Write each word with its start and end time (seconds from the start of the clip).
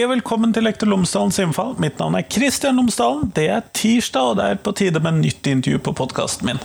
Hei 0.00 0.06
og 0.06 0.14
velkommen 0.14 0.54
til 0.56 0.64
Lektor 0.64 0.88
Lomsdalens 0.88 1.36
innfall. 1.42 1.74
Mitt 1.76 1.98
navn 2.00 2.14
er 2.16 2.22
Kristian 2.24 2.78
Lomsdalen. 2.80 3.26
Det 3.36 3.42
er 3.52 3.66
tirsdag, 3.76 4.30
og 4.30 4.38
det 4.38 4.46
er 4.48 4.62
på 4.64 4.72
tide 4.72 5.02
med 5.04 5.18
nytt 5.18 5.44
intervju 5.50 5.76
på 5.84 5.92
podkasten 5.98 6.48
min. 6.48 6.62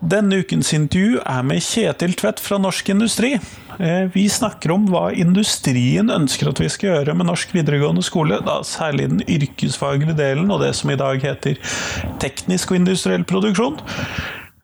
Denne 0.00 0.38
ukens 0.40 0.72
intervju 0.72 1.18
er 1.20 1.44
med 1.44 1.60
Kjetil 1.66 2.16
Tvedt 2.16 2.40
fra 2.40 2.56
Norsk 2.64 2.88
Industri. 2.94 3.34
Eh, 3.76 4.08
vi 4.14 4.24
snakker 4.32 4.72
om 4.72 4.88
hva 4.88 5.10
industrien 5.12 6.08
ønsker 6.08 6.48
at 6.48 6.64
vi 6.64 6.72
skal 6.72 6.94
gjøre 6.94 7.18
med 7.20 7.28
norsk 7.28 7.52
videregående 7.58 8.08
skole, 8.08 8.40
da 8.48 8.62
særlig 8.64 9.12
den 9.12 9.24
yrkesfaglige 9.36 10.16
delen 10.16 10.48
og 10.48 10.64
det 10.64 10.72
som 10.80 10.88
i 10.88 10.96
dag 10.96 11.20
heter 11.20 11.60
teknisk 12.24 12.72
og 12.72 12.80
industriell 12.80 13.28
produksjon. 13.28 13.82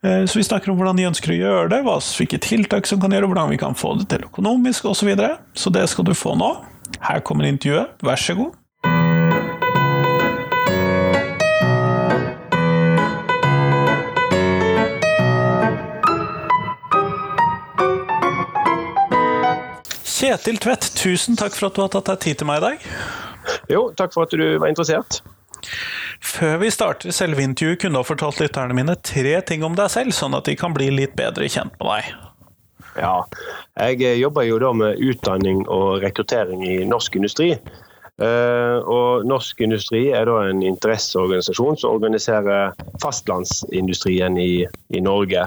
Eh, 0.01 0.23
så 0.25 0.41
vi 0.41 0.49
snakker 0.49 0.73
om 0.73 0.81
hvordan 0.81 0.97
de 0.97 1.11
ønsker 1.13 1.37
å 1.37 1.43
gjøre 1.43 1.73
det, 1.77 1.85
hvilke 1.85 2.41
tiltak 2.41 2.89
som 2.89 2.97
kan 3.05 3.13
gjøre, 3.13 3.29
hvordan 3.29 3.53
vi 3.53 3.61
kan 3.69 3.77
få 3.77 3.99
det 4.01 4.09
til 4.09 4.25
økonomisk 4.25 4.89
osv. 4.89 5.03
Så, 5.03 5.13
videre. 5.13 5.35
så 5.53 5.69
det 5.69 5.85
skal 5.93 6.09
du 6.09 6.17
få 6.17 6.33
nå. 6.41 6.55
Her 7.05 7.19
kommer 7.21 7.45
intervjuet, 7.45 7.91
vær 8.01 8.17
så 8.17 8.33
god. 8.33 8.55
Kjetil 20.15 20.57
Tvedt, 20.57 20.87
tusen 20.97 21.37
takk 21.37 21.53
for 21.53 21.69
at 21.69 21.77
du 21.77 21.83
har 21.83 21.91
tatt 21.93 22.09
deg 22.09 22.21
tid 22.23 22.41
til 22.41 22.49
meg 22.49 22.63
i 22.63 22.65
dag. 22.65 22.85
Jo, 23.69 23.91
takk 23.93 24.15
for 24.15 24.25
at 24.25 24.33
du 24.33 24.57
var 24.57 24.71
interessert. 24.71 25.21
Før 26.25 26.57
vi 26.63 26.71
starter 26.73 27.13
selve 27.13 27.45
intervjuet, 27.45 27.83
kunne 27.83 27.99
du 27.99 28.01
ha 28.01 28.07
fortalt 28.07 28.41
lytterne 28.41 28.73
mine 28.73 28.97
tre 29.05 29.37
ting 29.45 29.61
om 29.67 29.77
deg 29.77 29.93
selv, 29.93 30.15
sånn 30.17 30.33
at 30.33 30.49
de 30.49 30.57
kan 30.57 30.73
bli 30.73 30.89
litt 30.89 31.13
bedre 31.19 31.45
kjent 31.51 31.77
med 31.77 31.91
deg. 31.91 32.24
Ja, 32.95 33.25
jeg 33.75 33.99
eh, 34.03 34.19
jobber 34.21 34.45
jo 34.47 34.59
da 34.61 34.71
med 34.75 35.01
utdanning 35.03 35.65
og 35.67 35.99
rekruttering 36.03 36.63
i 36.67 36.77
norsk 36.87 37.17
industri. 37.19 37.55
Uh, 38.15 38.79
og 38.87 39.25
Norsk 39.27 39.59
Industri 39.65 40.05
er 40.15 40.23
da 40.29 40.37
en 40.47 40.61
interesseorganisasjon 40.63 41.75
som 41.81 41.97
organiserer 41.97 42.71
fastlandsindustrien 43.03 44.37
i, 44.39 44.63
i 44.95 45.01
Norge. 45.03 45.43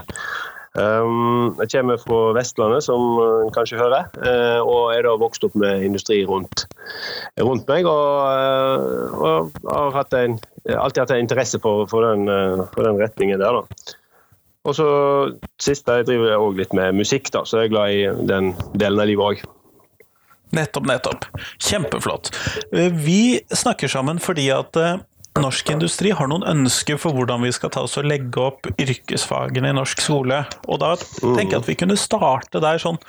Um, 0.76 1.56
jeg 1.62 1.70
kommer 1.72 1.96
fra 2.02 2.19
Vestlandet, 2.36 2.84
som 2.84 3.16
en 3.24 3.54
kanskje 3.56 3.80
hører, 3.80 4.12
og 4.60 4.92
er 4.92 5.08
da 5.08 5.14
vokst 5.16 5.48
opp 5.48 5.56
med 5.56 5.86
industri 5.86 6.20
rundt, 6.28 6.66
rundt 7.41 7.64
meg. 7.72 7.88
Og, 7.88 9.16
og 9.16 9.56
har 9.64 9.96
hatt 9.96 10.19
en, 10.20 10.36
alltid 10.69 11.06
hatt 11.06 11.16
en 11.16 11.24
interesse 11.24 11.62
for, 11.64 11.88
for, 11.88 12.04
den, 12.04 12.28
for 12.76 12.84
den 12.84 13.00
retningen 13.00 13.41
der. 13.41 13.62
da. 13.62 13.96
Og 14.67 14.75
så 14.77 14.89
siste 15.62 16.01
jeg 16.01 16.09
driver 16.09 16.34
òg 16.39 16.59
litt 16.59 16.75
med 16.77 16.98
musikk, 16.98 17.31
da, 17.34 17.45
så 17.47 17.62
jeg 17.62 17.70
er 17.70 17.75
glad 17.75 17.95
i 17.95 18.27
den 18.28 18.51
delen 18.75 19.00
av 19.03 19.09
livet 19.11 19.31
òg. 19.31 19.45
Nettopp, 20.56 20.89
nettopp. 20.89 21.27
Kjempeflott. 21.61 22.31
Eh, 22.73 22.89
vi 22.92 23.39
snakker 23.53 23.91
sammen 23.92 24.20
fordi 24.23 24.48
at 24.55 24.77
eh, 24.81 25.00
norsk 25.42 25.70
industri 25.72 26.12
har 26.14 26.28
noen 26.31 26.47
ønsker 26.48 26.98
for 27.00 27.17
hvordan 27.17 27.44
vi 27.44 27.53
skal 27.55 27.72
ta 27.75 27.84
oss 27.86 27.97
og 28.00 28.08
legge 28.08 28.41
opp 28.42 28.69
yrkesfagene 28.75 29.72
i 29.72 29.77
norsk 29.77 30.03
skole. 30.03 30.41
Og 30.67 30.81
da 30.83 30.94
tenker 30.98 31.56
jeg 31.56 31.61
at 31.61 31.70
vi 31.70 31.78
kunne 31.83 31.98
starte 32.00 32.62
der 32.64 32.81
sånn 32.83 33.00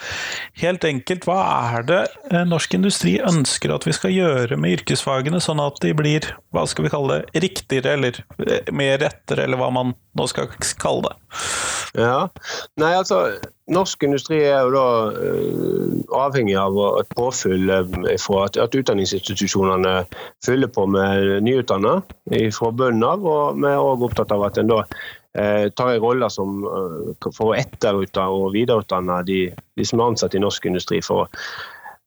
helt 0.62 0.86
enkelt. 0.88 1.28
Hva 1.30 1.40
er 1.76 1.88
det 1.90 2.02
eh, 2.32 2.46
norsk 2.48 2.78
industri 2.80 3.18
ønsker 3.20 3.74
at 3.76 3.88
vi 3.88 3.96
skal 3.96 4.16
gjøre 4.16 4.60
med 4.60 4.80
yrkesfagene, 4.80 5.42
sånn 5.44 5.62
at 5.64 5.82
de 5.84 5.94
blir, 5.98 6.32
hva 6.56 6.66
skal 6.70 6.88
vi 6.88 6.94
kalle 6.94 7.20
det, 7.20 7.46
riktigere 7.48 7.96
eller 7.98 8.22
eh, 8.46 8.74
mer 8.76 9.00
rettere, 9.04 9.46
eller 9.46 9.62
hva 9.62 9.72
man 9.74 9.96
nå 10.18 10.28
skal 10.30 10.52
kalle 10.82 11.10
det? 11.10 11.16
Ja, 11.98 12.28
nei 12.80 12.92
altså 12.98 13.24
Norsk 13.70 14.04
industri 14.08 14.40
er 14.44 14.66
jo 14.66 14.74
da 14.74 14.86
uh, 15.14 15.96
avhengig 16.24 16.56
av 16.58 16.78
et 17.00 17.16
påfyll 17.16 17.70
fra 18.22 18.44
at, 18.48 18.58
at 18.58 18.76
utdanningsinstitusjonene 18.76 19.94
fyller 20.46 20.72
på 20.74 20.88
med 20.90 21.44
nyutdanna 21.46 22.00
fra 22.56 22.72
bunnen 22.74 23.06
av. 23.06 23.26
Og 23.26 23.60
vi 23.62 23.72
er 23.72 23.82
òg 23.82 24.06
opptatt 24.10 24.34
av 24.36 24.48
at 24.50 24.58
en 24.62 24.72
da 24.74 24.84
uh, 24.86 25.66
tar 25.70 25.96
en 25.96 26.04
rolle 26.04 26.30
som, 26.34 26.62
for 27.28 27.52
å 27.52 27.58
etterutdanne 27.58 28.40
og 28.42 28.56
videreutdanne 28.58 29.22
de, 29.30 29.42
de, 29.54 29.86
som 29.86 30.02
er 30.02 30.14
ansatt 30.14 30.38
i 30.38 30.42
norsk 30.44 30.70
industri. 30.72 31.04
for 31.06 31.30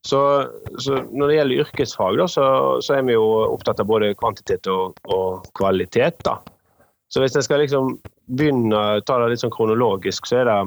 så, 0.06 0.49
så, 0.78 1.03
Når 1.12 1.28
det 1.28 1.37
gjelder 1.37 1.62
yrkesfag, 1.62 2.17
da, 2.19 2.27
så, 2.28 2.47
så, 2.83 2.97
er 2.97 3.06
vi 3.06 3.15
jo 3.15 3.27
opptatt 3.53 3.81
av 3.81 3.87
både 3.87 4.15
kvantitet 4.19 4.67
og, 4.67 4.99
og 5.06 5.47
kvalitet. 5.55 6.25
da. 6.27 6.41
Så 7.12 7.21
hvis 7.22 7.37
jeg 7.37 7.47
skal 7.47 7.62
liksom 7.62 7.99
begynne 8.33 8.78
å 8.97 9.03
ta 9.05 9.19
det 9.21 9.34
litt 9.34 9.43
sånn 9.43 9.53
kronologisk, 9.53 10.27
så 10.27 10.41
er 10.41 10.49
det 10.49 10.59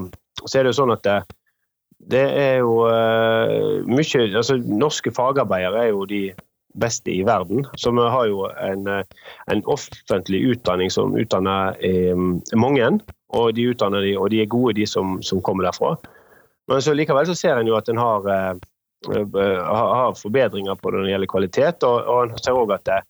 så 0.45 0.59
er 0.59 0.65
det 0.65 0.73
jo 0.73 0.79
sånn 0.81 0.93
at 0.95 1.05
det, 1.05 1.19
det 2.11 2.25
er 2.37 2.57
jo 2.61 2.83
uh, 2.85 3.85
mye 3.89 4.25
altså 4.29 4.57
Norske 4.61 5.13
fagarbeidere 5.15 5.85
er 5.85 5.93
jo 5.93 6.05
de 6.09 6.25
beste 6.75 7.11
i 7.11 7.23
verden. 7.23 7.65
Så 7.79 7.91
vi 7.95 8.03
har 8.03 8.27
jo 8.27 8.49
en, 8.51 8.87
eh, 8.87 9.03
en 9.47 9.61
offentlig 9.71 10.41
utdanning 10.51 10.91
som 10.91 11.15
utdanner 11.15 11.77
um, 12.11 12.41
mange. 12.53 12.89
Og 13.31 13.53
de, 13.55 13.69
utdanner 13.71 14.03
de, 14.03 14.17
og 14.19 14.29
de 14.33 14.41
er 14.43 14.51
gode, 14.51 14.75
de 14.75 14.87
som, 14.87 15.21
som 15.23 15.39
kommer 15.39 15.63
derfra. 15.63 15.95
Men 16.67 16.83
så 16.83 16.91
likevel 16.91 17.29
så 17.29 17.37
ser 17.37 17.55
en 17.55 17.69
jo 17.71 17.77
at 17.79 17.87
en 17.87 18.01
har, 18.01 18.27
uh, 18.27 19.39
har 19.71 20.19
forbedringer 20.19 20.75
på 20.75 20.91
det 20.91 20.99
når 20.99 21.07
det 21.07 21.15
gjelder 21.15 21.31
kvalitet. 21.31 21.87
Og, 21.87 22.11
og 22.11 22.23
en 22.25 22.43
ser 22.43 22.59
òg 22.59 22.75
at, 22.75 22.85
det, 22.91 23.01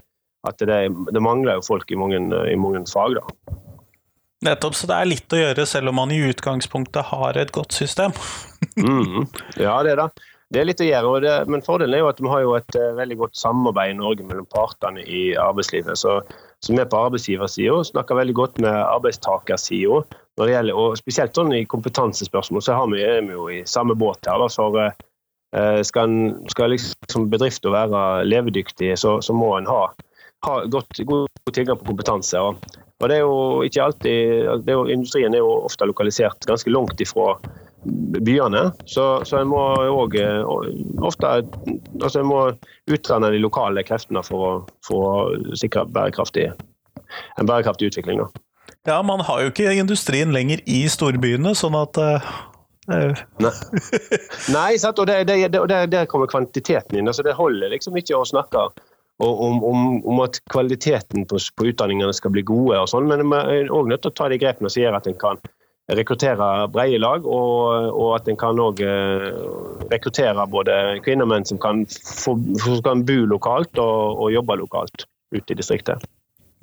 at 0.46 0.62
det, 0.62 0.82
det, 1.10 1.26
mangler 1.26 1.58
jo 1.58 1.66
folk 1.66 1.92
i 1.92 2.00
mange, 2.00 2.22
i 2.46 2.58
mange 2.60 2.86
fag. 2.92 3.18
da. 3.18 3.56
Nettopp, 4.44 4.76
så 4.76 4.88
det 4.90 4.96
er 5.00 5.08
litt 5.08 5.34
å 5.34 5.40
gjøre 5.40 5.66
selv 5.70 5.92
om 5.94 6.00
man 6.02 6.12
i 6.12 6.20
utgangspunktet 6.28 7.08
har 7.14 7.38
et 7.40 7.54
godt 7.56 7.76
system. 7.76 8.12
mm, 8.76 9.24
ja, 9.62 9.78
det 9.86 9.96
er 9.96 10.02
det. 10.04 10.10
Det 10.54 10.62
er 10.62 10.68
litt 10.70 10.82
å 10.84 10.86
gjøre, 10.86 11.22
det, 11.24 11.32
men 11.50 11.64
fordelen 11.66 11.98
er 11.98 12.04
jo 12.04 12.10
at 12.12 12.20
vi 12.22 12.30
har 12.30 12.44
jo 12.44 12.52
et 12.58 12.78
uh, 12.78 12.92
veldig 13.00 13.18
godt 13.24 13.40
samarbeid 13.40 13.96
i 13.96 13.98
Norge 13.98 14.28
mellom 14.28 14.46
partene 14.52 15.02
i 15.02 15.24
arbeidslivet. 15.42 15.98
Så, 15.98 16.20
så 16.62 16.76
vi 16.76 16.86
på 16.86 17.00
arbeidsgiversida 17.02 17.80
snakker 17.90 18.20
veldig 18.20 18.36
godt 18.38 18.62
med 18.64 18.78
arbeidstakersida. 18.78 20.04
Og 20.38 21.00
spesielt 21.00 21.36
sånn 21.36 21.56
i 21.56 21.66
kompetansespørsmål 21.72 22.64
så 22.64 22.78
vi, 22.92 23.02
er 23.02 23.26
vi 23.26 23.34
jo 23.34 23.50
i 23.50 23.64
samme 23.68 23.98
båt 23.98 24.30
her. 24.30 24.44
Da, 24.44 24.52
for 24.54 24.80
uh, 24.86 25.82
skal, 25.90 26.16
skal 26.54 26.76
liksom 26.76 27.30
bedrifter 27.34 27.74
være 27.74 28.28
levedyktige, 28.30 29.00
så, 29.02 29.18
så 29.26 29.34
må 29.34 29.56
en 29.58 29.72
ha, 29.72 29.88
ha 30.46 30.60
godt, 30.70 31.02
god 31.10 31.56
tilgang 31.58 31.82
på 31.82 31.90
kompetanse. 31.90 32.38
Og 32.38 32.62
og 33.06 33.12
det 33.12 33.20
er 33.20 33.22
jo 33.22 33.62
ikke 33.62 33.84
alltid, 33.84 34.48
er 34.66 34.72
jo, 34.74 34.88
Industrien 34.90 35.36
er 35.38 35.44
jo 35.44 35.52
ofte 35.68 35.86
lokalisert 35.86 36.48
ganske 36.50 36.72
langt 36.74 37.02
ifra 37.06 37.36
byene, 38.26 38.64
så, 38.90 39.20
så 39.30 39.44
en 39.44 39.52
må 39.52 39.62
òg 39.94 40.16
eh, 40.18 40.42
ofte 41.06 41.36
altså 41.36 42.24
en 42.24 42.32
må 42.32 42.40
uttrene 42.90 43.30
de 43.36 43.44
lokale 43.44 43.84
kreftene 43.86 44.24
for 44.26 44.48
å, 44.48 44.50
for 44.88 45.06
å 45.06 45.54
sikre 45.54 45.86
bærekraftig, 45.94 46.48
en 47.38 47.52
bærekraftig 47.52 47.92
utvikling. 47.92 48.24
Da. 48.24 48.42
Ja, 48.90 48.98
man 49.06 49.22
har 49.28 49.44
jo 49.44 49.54
ikke 49.54 49.78
industrien 49.78 50.34
lenger 50.34 50.66
i 50.66 50.82
storbyene, 50.90 51.54
sånn 51.54 51.78
at 51.78 52.02
uh... 52.02 52.34
Nei, 52.90 53.14
Nei 54.54 54.76
sant? 54.82 55.00
og 55.02 55.10
der 55.10 56.10
kommer 56.10 56.30
kvantiteten 56.30 56.98
inn. 56.98 57.10
altså 57.10 57.26
Det 57.26 57.38
holder 57.38 57.74
liksom 57.74 57.98
ikke 57.98 58.18
å 58.18 58.28
snakke 58.30 58.68
og 59.24 59.44
om, 59.46 59.60
om, 59.64 59.84
om, 60.04 60.22
at 60.26 60.42
kvaliteten 60.52 61.24
på, 61.30 61.40
på, 61.56 61.68
utdanningene 61.72 62.14
skal 62.16 62.34
bli 62.36 62.44
gode. 62.44 62.80
og 62.82 62.90
sånn, 62.92 63.08
Men 63.08 63.24
vi 63.32 63.62
er 63.62 63.72
òg 63.72 63.88
nødt 63.88 64.04
til 64.04 64.12
å 64.12 64.18
ta 64.18 64.28
de 64.32 64.40
grepene 64.42 64.72
som 64.72 64.84
gjør 64.84 64.98
at 64.98 65.08
en 65.08 65.20
kan 65.22 65.40
rekruttere 65.96 66.68
brede 66.74 67.00
lag, 67.00 67.28
og, 67.30 67.92
og 67.94 68.16
at 68.18 68.28
en 68.28 68.40
kan 68.42 68.60
òg 68.60 68.82
eh, 68.82 69.28
rekruttere 69.92 70.48
både 70.50 70.98
kvinner 71.06 71.28
og 71.28 71.32
menn 71.32 71.46
som 71.48 71.62
kan, 71.62 71.84
få, 71.86 72.34
som 72.64 72.80
kan 72.86 73.06
bo 73.06 73.22
lokalt 73.30 73.78
og, 73.78 74.18
og, 74.18 74.32
jobbe 74.34 74.58
lokalt 74.64 75.06
ute 75.36 75.54
i 75.54 75.60
distriktet. 75.60 76.02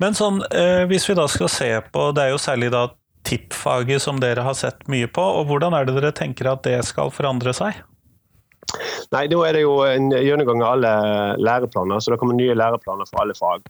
Men 0.03 0.17
sånn, 0.17 0.41
eh, 0.51 0.83
hvis 0.89 1.07
vi 1.07 1.15
da 1.17 1.29
skal 1.31 1.49
se 1.51 1.71
på, 1.93 2.09
det 2.13 2.25
er 2.25 2.33
jo 2.33 2.41
særlig 2.41 2.73
da 2.73 2.89
tippfaget 3.23 4.03
som 4.03 4.19
dere 4.19 4.43
har 4.43 4.57
sett 4.59 4.83
mye 4.91 5.07
på, 5.07 5.23
og 5.23 5.47
hvordan 5.47 5.73
er 5.77 5.87
det 5.87 5.95
dere 5.95 6.11
tenker 6.15 6.51
at 6.51 6.65
det 6.67 6.81
skal 6.85 7.13
forandre 7.13 7.55
seg? 7.55 7.79
Nei, 9.13 9.27
Da 9.29 9.43
er 9.45 9.53
det 9.53 9.61
jo 9.61 9.77
en 9.85 10.09
gjennomgang 10.09 10.63
av 10.63 10.75
alle 10.77 10.93
læreplaner, 11.37 12.01
så 12.01 12.13
det 12.13 12.19
kommer 12.21 12.37
nye 12.37 12.57
læreplaner 12.57 13.09
for 13.09 13.21
alle 13.21 13.37
fag. 13.37 13.67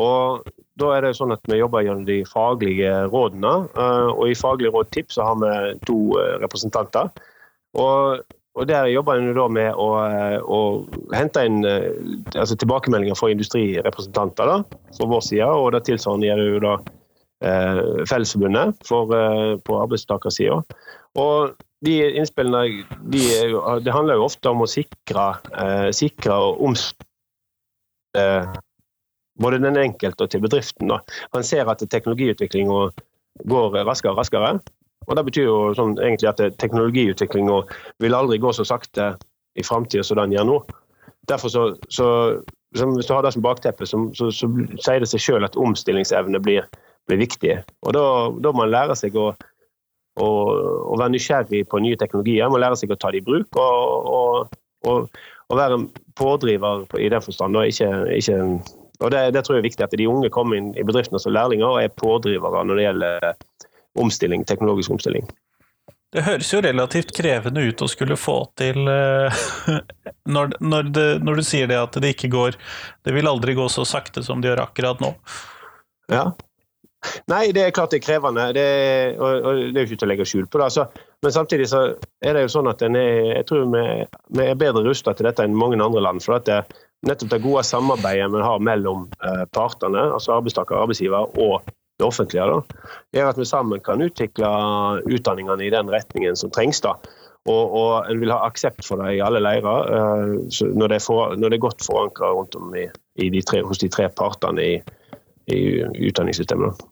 Og 0.00 0.50
da 0.80 0.90
er 0.94 1.04
det 1.04 1.16
sånn 1.18 1.34
at 1.34 1.46
Vi 1.50 1.58
jobber 1.60 1.84
gjennom 1.84 2.06
de 2.08 2.20
faglige 2.28 2.92
rådene. 3.10 3.54
Eh, 3.74 4.10
og 4.14 4.28
I 4.30 4.38
Faglig 4.38 4.72
råd 4.74 4.90
TIP 4.94 5.14
så 5.14 5.26
har 5.26 5.40
vi 5.42 5.54
to 5.86 5.98
eh, 6.20 6.36
representanter. 6.42 7.10
Og, 7.78 8.22
og 8.54 8.66
Der 8.66 8.90
jobber 8.90 9.18
en 9.18 9.34
da 9.34 9.48
med 9.48 9.74
å, 9.74 9.88
eh, 10.06 10.38
å 10.42 10.60
hente 11.14 11.44
inn 11.46 11.60
altså 11.66 12.56
tilbakemeldinger 12.56 13.18
fra 13.18 13.30
industrirepresentanter 13.34 14.50
da, 14.50 14.80
fra 14.96 15.10
vår 15.10 15.26
side. 15.26 15.50
og 15.50 15.72
Det 15.76 15.84
tilsvarende 15.90 16.30
gjør 16.30 16.46
jo 16.48 16.64
da 16.68 16.78
Fellesforbundet 17.40 18.82
for, 18.84 19.08
på 19.64 19.76
arbeidstakersida. 19.80 20.58
Og 21.16 21.54
de 21.84 21.94
innspillene 22.20 22.84
de, 23.12 23.20
det 23.84 23.94
handler 23.94 24.18
jo 24.18 24.26
ofte 24.26 24.52
om 24.52 24.64
å 24.64 24.68
sikre, 24.68 25.28
eh, 25.56 25.88
sikre 25.96 26.36
om, 26.36 26.74
eh, 28.18 28.50
både 29.40 29.62
den 29.62 29.78
enkelte 29.80 30.26
og 30.26 30.30
til 30.30 30.44
bedriften. 30.44 30.92
Da. 30.92 31.00
Man 31.34 31.46
ser 31.46 31.70
at 31.70 31.80
teknologiutviklinga 31.80 32.82
går 33.48 33.80
raskere 33.88 34.12
og 34.12 34.20
raskere. 34.20 34.60
Og 35.08 35.16
Det 35.16 35.24
betyr 35.24 35.46
jo 35.48 35.72
sånn, 35.74 35.96
egentlig 35.98 36.28
at 36.28 36.58
teknologiutviklinga 36.60 37.62
vil 37.98 38.14
aldri 38.14 38.38
gå 38.38 38.52
så 38.52 38.66
sakte 38.68 39.14
i 39.56 39.64
framtida 39.64 40.04
som 40.04 40.20
den 40.20 40.36
gjør 40.36 40.46
nå. 40.46 40.58
Derfor 41.28 41.48
så, 41.48 41.62
så, 41.88 42.06
hvis 42.76 43.08
du 43.08 43.14
har 43.14 43.24
det 43.24 43.32
som 43.32 43.42
bakteppe, 43.42 43.88
så, 43.88 44.02
så, 44.14 44.28
så 44.30 44.50
sier 44.76 45.00
det 45.00 45.08
seg 45.08 45.24
selv 45.24 45.48
at 45.48 45.56
omstillingsevne 45.56 46.40
blir, 46.44 46.68
blir 47.08 47.22
viktig. 47.22 47.56
Og 47.86 47.96
da 47.96 48.52
må 48.52 48.60
man 48.60 48.70
lære 48.70 48.96
seg 48.98 49.16
å, 49.16 49.32
å, 50.20 50.30
å, 50.92 50.98
være 51.00 51.14
nysgjerrig 51.14 51.64
på 51.70 51.80
nye 51.82 51.98
teknologier. 52.00 52.46
Man 52.46 52.56
må 52.56 52.62
lære 52.64 52.78
seg 52.80 52.92
å 52.94 52.98
ta 53.00 53.12
det 53.12 53.22
i 53.22 53.26
bruk 53.26 53.58
og, 53.60 54.10
og, 54.14 54.58
og, 54.88 55.20
og 55.50 55.60
være 55.60 55.80
en 55.80 55.88
pådriver 56.18 56.86
i 57.00 57.10
den 57.12 57.24
forstand. 57.24 57.58
Og, 57.58 57.68
ikke, 57.72 57.90
ikke, 58.16 58.40
og 59.00 59.12
det, 59.14 59.26
det, 59.36 59.44
tror 59.44 59.58
jeg 59.58 59.64
er 59.64 59.68
viktig 59.68 59.86
at 59.86 59.98
de 59.98 60.08
unge 60.10 60.32
kommer 60.34 60.60
inn 60.60 60.72
i 60.76 60.86
bedriftene 60.86 61.20
som 61.22 61.34
lærlinger 61.36 61.68
og 61.68 61.82
er 61.82 61.94
pådrivere 62.00 62.64
når 62.68 62.80
det 62.80 62.88
gjelder 62.88 63.30
omstilling, 64.00 64.44
teknologisk 64.48 64.96
omstilling. 64.96 65.26
Det 66.10 66.24
høres 66.26 66.48
jo 66.50 66.58
relativt 66.64 67.12
krevende 67.14 67.62
ut 67.62 67.82
å 67.84 67.88
skulle 67.90 68.16
få 68.18 68.40
til 68.58 68.88
eh, 68.90 69.42
når, 70.34 70.56
når, 70.58 70.90
det, 70.90 71.08
når, 71.22 71.38
du 71.38 71.46
sier 71.46 71.70
det 71.70 71.78
at 71.78 71.98
det 72.02 72.16
ikke 72.16 72.32
går 72.32 72.56
Det 73.06 73.14
vil 73.14 73.30
aldri 73.30 73.54
gå 73.54 73.68
så 73.70 73.84
sakte 73.86 74.24
som 74.26 74.42
det 74.42 74.50
gjør 74.50 74.64
akkurat 74.64 75.02
nå. 75.02 75.12
Ja. 76.10 76.32
Nei, 77.30 77.46
det 77.56 77.62
er 77.64 77.72
klart 77.74 77.94
det 77.94 78.00
er 78.00 78.04
krevende. 78.04 78.50
Det 78.56 78.64
er, 78.64 79.14
og, 79.16 79.46
det 79.72 79.78
er 79.80 79.86
jo 79.86 79.88
ikke 79.88 80.00
til 80.02 80.08
å 80.08 80.10
legge 80.10 80.28
skjul 80.28 80.46
på 80.50 80.60
det. 80.60 80.68
Altså. 80.68 80.86
Men 81.24 81.34
samtidig 81.34 81.68
så 81.70 81.82
er 82.20 82.36
det 82.36 82.44
jo 82.44 82.52
sånn 82.52 82.68
at 82.70 82.84
er, 82.84 82.96
jeg 83.38 83.48
tror 83.48 83.66
vi, 83.72 83.84
vi 84.36 84.46
er 84.46 84.60
bedre 84.60 84.84
rusta 84.84 85.14
til 85.16 85.28
dette 85.28 85.44
enn 85.46 85.56
mange 85.56 85.80
andre 85.80 86.04
land. 86.04 86.24
for 86.24 86.40
at 86.40 86.48
det, 86.48 86.62
Nettopp 87.08 87.30
det 87.32 87.40
gode 87.40 87.62
samarbeidet 87.64 88.26
vi 88.28 88.40
har 88.44 88.58
mellom 88.60 89.06
eh, 89.24 89.44
partene, 89.56 90.02
altså 90.12 90.34
arbeidstaker 90.34 90.76
arbeidsgiver, 90.82 91.30
og 91.40 91.70
det 91.96 92.04
offentlige, 92.04 92.44
da, 92.44 92.90
gjør 93.16 93.30
at 93.30 93.40
vi 93.40 93.46
sammen 93.48 93.80
kan 93.84 94.04
utvikle 94.04 94.50
utdanningene 95.08 95.64
i 95.64 95.72
den 95.72 95.88
retningen 95.92 96.36
som 96.36 96.52
trengs. 96.52 96.82
da. 96.84 96.98
Og, 97.48 97.72
og 97.72 98.10
en 98.12 98.20
vil 98.20 98.32
ha 98.34 98.42
aksept 98.44 98.84
for 98.84 99.00
det 99.00 99.14
i 99.16 99.22
alle 99.24 99.40
leirer 99.40 99.88
uh, 99.88 100.34
når, 100.76 100.92
det 100.92 100.98
for, 101.00 101.32
når, 101.40 101.48
det 101.48 101.56
er 101.56 101.64
godt 101.64 101.84
forankra 101.86 102.34
rundt 102.36 102.56
om 102.58 102.74
i, 102.76 102.84
i 103.16 103.30
de 103.32 103.40
tre, 103.48 103.62
hos 103.64 103.80
de 103.80 103.88
tre 103.88 104.10
partene 104.12 104.66
i, 104.66 104.74
i 105.54 106.08
utdanningssystemet. 106.10 106.84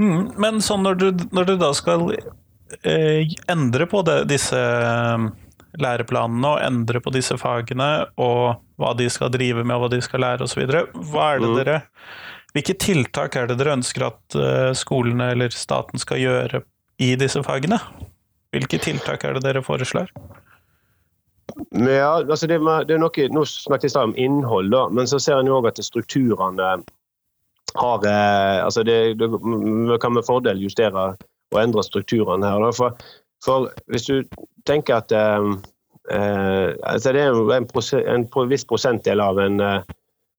Mm, 0.00 0.32
men 0.40 0.60
sånn 0.64 0.84
når 0.86 0.98
du, 1.00 1.08
når 1.36 1.50
du, 1.50 1.54
da 1.60 1.70
skal 1.76 2.08
eh, 2.14 3.28
endre 3.52 3.86
på 3.90 4.02
det, 4.08 4.22
disse 4.32 4.58
eh, 4.58 5.26
læreplanene 5.82 6.54
og 6.54 6.64
endre 6.64 7.00
på 7.04 7.12
disse 7.14 7.36
fagene 7.40 7.90
og 8.20 8.62
hva 8.80 8.92
de 8.98 9.08
skal 9.12 9.32
drive 9.32 9.64
med 9.64 9.76
og 9.76 9.86
hva 9.86 9.92
de 9.94 10.02
skal 10.04 10.24
lære 10.24 10.48
osv., 10.48 10.64
hva 10.64 11.32
er 11.34 11.42
det 11.44 11.50
mm. 11.50 11.58
dere 11.60 11.80
hvilke 12.52 12.76
tiltak 12.76 13.36
er 13.36 13.48
det 13.48 13.56
dere 13.60 13.78
ønsker 13.78 14.06
at 14.10 14.36
eh, 14.36 14.70
skolene 14.76 15.30
eller 15.32 15.52
staten 15.56 16.00
skal 16.00 16.20
gjøre 16.20 16.62
i 17.00 17.14
disse 17.20 17.40
fagene? 17.46 17.78
Hvilke 18.52 18.80
tiltak 18.82 19.24
er 19.24 19.38
det 19.38 19.44
dere 19.46 19.62
foreslår? 19.64 20.12
Ja, 21.72 22.20
altså 22.20 22.46
det, 22.48 22.60
det 22.88 22.94
er 22.94 23.00
noe, 23.00 23.28
Nå 23.32 23.44
snakket 23.48 23.94
jeg 23.94 24.10
om 24.10 24.12
innhold, 24.20 24.70
da, 24.72 24.84
men 24.92 25.08
så 25.08 25.20
ser 25.20 25.40
en 25.40 25.50
òg 25.52 25.70
at 25.70 25.80
strukturene 25.84 26.74
har 27.74 28.06
eh, 28.06 28.64
altså 28.64 28.82
det, 28.82 29.18
det, 29.20 29.28
kan 30.00 30.14
med 30.14 30.26
fordel 30.26 30.62
justere 30.62 31.12
og 31.52 31.60
endre 31.62 31.84
strukturene 31.84 32.48
her. 32.48 32.72
For, 32.76 32.96
for, 33.44 33.70
hvis 33.92 34.08
du 34.08 34.22
tenker 34.66 35.00
at 35.00 35.12
eh, 35.12 35.52
eh 36.10 36.74
altså 36.82 37.12
det 37.12 37.22
er 37.22 37.32
en, 37.32 37.66
en, 37.68 38.28
en 38.34 38.50
viss 38.50 38.64
prosentdel 38.64 39.20
av, 39.20 39.38
en, 39.38 39.60
eh, 39.60 39.80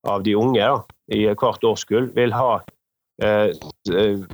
av 0.05 0.23
de 0.23 0.35
unge 0.35 0.61
da, 0.61 0.79
i 1.13 1.25
hvert 1.27 1.63
årskull 1.63 2.11
vil 2.15 2.33
ha 2.33 2.61
eh, 3.23 3.49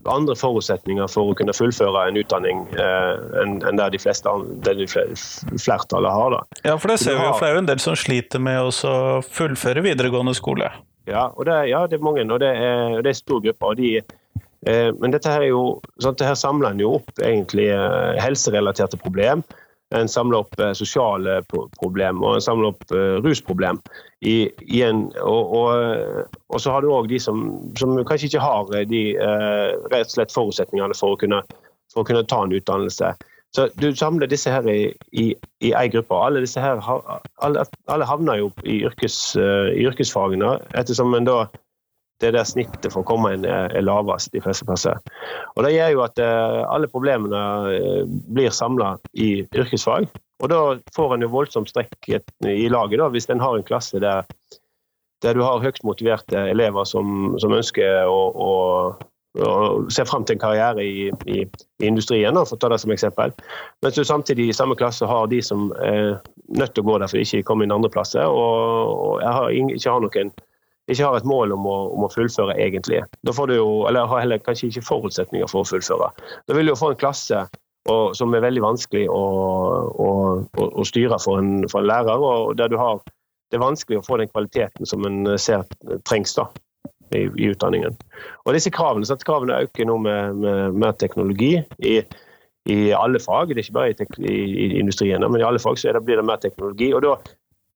andre 0.05 0.35
forutsetninger 0.35 1.07
for 1.11 1.31
å 1.31 1.37
kunne 1.37 1.55
fullføre 1.55 2.07
en 2.09 2.19
utdanning 2.19 2.65
eh, 2.73 3.41
enn 3.43 3.79
der 3.79 3.93
de 3.93 4.01
fleste 4.01 4.33
der 4.65 4.79
de 4.79 4.87
flertallet 4.89 6.11
har. 6.11 6.37
Da. 6.37 6.61
Ja, 6.63 6.77
for 6.77 6.91
det 6.91 6.99
ser 7.03 7.17
vi 7.17 7.25
jo, 7.25 7.33
for 7.33 7.45
det 7.45 7.51
er 7.51 7.57
jo 7.57 7.63
en 7.65 7.73
del 7.73 7.83
som 7.83 7.97
sliter 7.99 8.43
med 8.43 8.61
å 8.61 8.93
fullføre 9.25 9.85
videregående 9.85 10.35
skole. 10.37 10.71
Ja, 11.09 11.27
og 11.33 11.47
det, 11.49 11.57
ja, 11.71 11.85
det 11.89 11.97
er 11.97 12.05
mange, 12.05 12.25
og 12.29 12.41
det 12.43 12.51
er, 12.53 12.99
det 13.01 13.13
er 13.13 13.17
stor 13.17 13.41
gruppe. 13.41 13.65
og 13.65 13.79
de 13.79 13.95
eh, 13.99 14.89
men 14.99 15.15
dette 15.15 15.31
her, 15.31 15.41
er 15.41 15.53
jo, 15.53 15.79
det 15.97 16.27
her 16.27 16.37
samler 16.37 16.71
en 16.71 16.83
jo 16.83 16.93
opp 16.99 17.23
egentlig 17.23 17.71
eh, 17.73 18.19
helserelaterte 18.21 18.99
problem 19.01 19.43
en 19.95 20.09
samler 20.09 20.43
opp 20.43 20.59
eh, 20.59 20.73
sosiale 20.77 21.39
problem 21.79 22.21
og 22.23 22.37
en 22.37 22.43
samler 22.43 22.73
opp 22.73 22.93
uh, 22.93 23.17
rusproblem. 23.23 23.79
I, 24.21 24.49
i 24.69 24.83
en, 24.85 25.07
og, 25.23 25.53
og, 25.55 26.27
og, 26.49 26.59
så 26.61 26.75
har 26.75 26.83
du 26.83 26.91
òg 26.93 27.09
de 27.09 27.19
som, 27.23 27.41
som, 27.79 27.95
kanskje 28.05 28.29
ikke 28.29 28.43
har 28.43 28.73
eh, 28.77 28.85
de 28.89 29.03
rett 29.89 30.11
og 30.11 30.13
slett 30.13 30.35
forutsetningene 30.35 30.97
for 30.97 31.15
å, 31.15 31.19
kunne, 31.19 31.41
for 31.93 32.03
å 32.03 32.09
kunne 32.09 32.25
ta 32.29 32.43
en 32.43 32.53
utdannelse. 32.53 33.13
Så 33.55 33.69
Du 33.81 33.89
samler 33.95 34.29
disse 34.29 34.51
her 34.53 34.67
i, 34.69 34.91
i, 35.11 35.31
i 35.65 35.71
ei 35.73 35.87
gruppe. 35.89 36.13
Alle 36.15 36.43
disse 36.43 36.61
her 36.61 36.83
alle, 36.85 37.65
alle 37.89 38.05
havner 38.05 38.43
jo 38.43 38.51
i, 38.63 38.83
yrkes, 38.85 39.17
uh, 39.39 39.71
i 39.73 39.87
yrkesfagene, 39.89 40.57
ettersom 40.77 41.15
en 41.17 41.27
da 41.29 41.39
det 42.19 42.27
er 42.27 42.35
der 42.35 42.47
snittet 42.47 42.91
for 42.91 43.01
å 43.01 43.07
komme 43.07 43.31
inn 43.35 43.45
er, 43.47 43.71
lavest 43.79 44.33
de 44.33 44.41
fleste 44.43 44.65
plasser. 44.67 44.97
Og 45.55 45.63
Det 45.63 45.71
gjør 45.71 45.93
jo 45.93 46.01
at 46.03 46.19
eh, 46.19 46.57
alle 46.67 46.89
problemene 46.91 47.43
eh, 47.71 48.01
blir 48.35 48.51
samla 48.51 48.97
i 49.15 49.29
yrkesfag. 49.47 50.09
Og 50.43 50.51
Da 50.51 50.59
får 50.95 51.15
en 51.15 51.23
jo 51.23 51.31
voldsomt 51.31 51.71
strekk 51.71 52.09
i 52.11 52.67
laget, 52.71 52.99
da, 52.99 53.07
hvis 53.13 53.29
en 53.31 53.43
har 53.43 53.55
en 53.55 53.63
klasse 53.63 54.03
der, 54.03 54.27
der 55.23 55.35
du 55.35 55.45
har 55.45 55.63
høyt 55.63 55.79
motiverte 55.87 56.43
elever 56.51 56.87
som, 56.87 57.37
som 57.39 57.55
ønsker 57.55 58.07
å, 58.11 58.19
å 59.37 59.85
ser 59.93 60.07
fram 60.09 60.25
til 60.25 60.35
en 60.35 60.41
karriere 60.41 60.83
i, 60.83 61.09
i, 61.29 61.43
i 61.45 61.87
industrien, 61.87 62.33
da, 62.33 62.45
for 62.47 62.57
å 62.57 62.61
ta 62.63 62.71
det 62.73 62.79
som 62.81 62.93
eksempel. 62.93 63.33
Mens 63.85 63.97
du 63.99 64.03
samtidig 64.07 64.49
i 64.49 64.55
samme 64.57 64.77
klasse 64.79 65.05
har 65.05 65.29
de 65.29 65.41
som 65.45 65.69
er 65.85 66.17
nødt 66.49 66.73
til 66.73 66.83
å 66.83 66.89
gå 66.89 66.97
der 66.97 67.11
for 67.11 67.19
de 67.19 67.27
ikke 67.27 67.45
kommer 67.47 67.67
inn 67.67 67.75
andreplasser, 67.75 68.25
og, 68.25 68.95
og 68.95 69.21
jeg 69.21 69.35
har, 69.37 69.57
ikke 69.77 69.93
har 69.93 70.05
noen 70.05 70.33
ikke 70.89 71.05
har 71.05 71.19
et 71.19 71.27
mål 71.29 71.53
om 71.53 71.67
å, 71.69 71.77
om 71.93 72.05
å, 72.07 72.09
fullføre, 72.09 72.55
egentlig. 72.57 73.03
Da 73.21 73.33
får 73.35 73.51
du 73.51 73.59
jo, 73.59 73.69
eller 73.85 74.09
har 74.09 74.23
heller 74.23 74.41
kanskje 74.41 74.71
ikke 74.71 74.87
forutsetninger 74.87 75.49
for 75.51 75.61
å 75.61 75.69
fullføre. 75.69 76.07
Da 76.49 76.55
vil 76.57 76.65
du 76.65 76.73
jo 76.73 76.79
få 76.79 76.95
en 76.95 76.97
klasse 76.97 77.43
og, 77.89 78.15
som 78.17 78.33
er 78.33 78.41
veldig 78.43 78.63
vanskelig 78.63 79.05
å, 79.13 79.21
å, 79.93 80.09
å 80.65 80.87
styre 80.87 81.19
for 81.21 81.43
en, 81.43 81.67
for 81.69 81.83
en, 81.83 81.91
lærer, 81.91 82.25
og 82.25 82.57
der 82.57 82.73
du 82.73 82.79
har 82.81 83.03
det 83.49 83.57
er 83.57 83.63
vanskelig 83.63 83.97
å 83.97 84.05
få 84.05 84.19
den 84.21 84.29
kvaliteten 84.29 84.85
som 84.85 85.05
en 85.07 85.23
ser 85.41 85.63
trengs 86.05 86.35
da, 86.37 86.43
i, 87.15 87.27
i 87.39 87.51
utdanningen. 87.51 87.97
Og 88.45 88.55
disse 88.55 88.71
kravene, 88.73 89.07
så 89.07 89.17
kravene 89.23 89.61
øker 89.65 89.87
nå 89.89 89.97
med, 90.05 90.41
med, 90.43 90.79
med 90.85 90.99
teknologi. 91.01 91.57
i 91.79 92.01
i 92.69 92.91
alle 92.93 93.17
fag, 93.23 93.49
det 93.49 93.63
er 93.63 93.65
ikke 93.65 93.73
bare 93.73 93.93
i, 94.29 94.33
i, 94.35 94.65
industrien, 94.77 95.23
men 95.23 95.41
i 95.41 95.45
alle 95.47 95.61
fag 95.63 95.79
det, 95.79 96.03
blir 96.05 96.19
det 96.19 96.25
mer 96.27 96.37
teknologi. 96.43 96.91
og 96.93 97.01
Da 97.01 97.15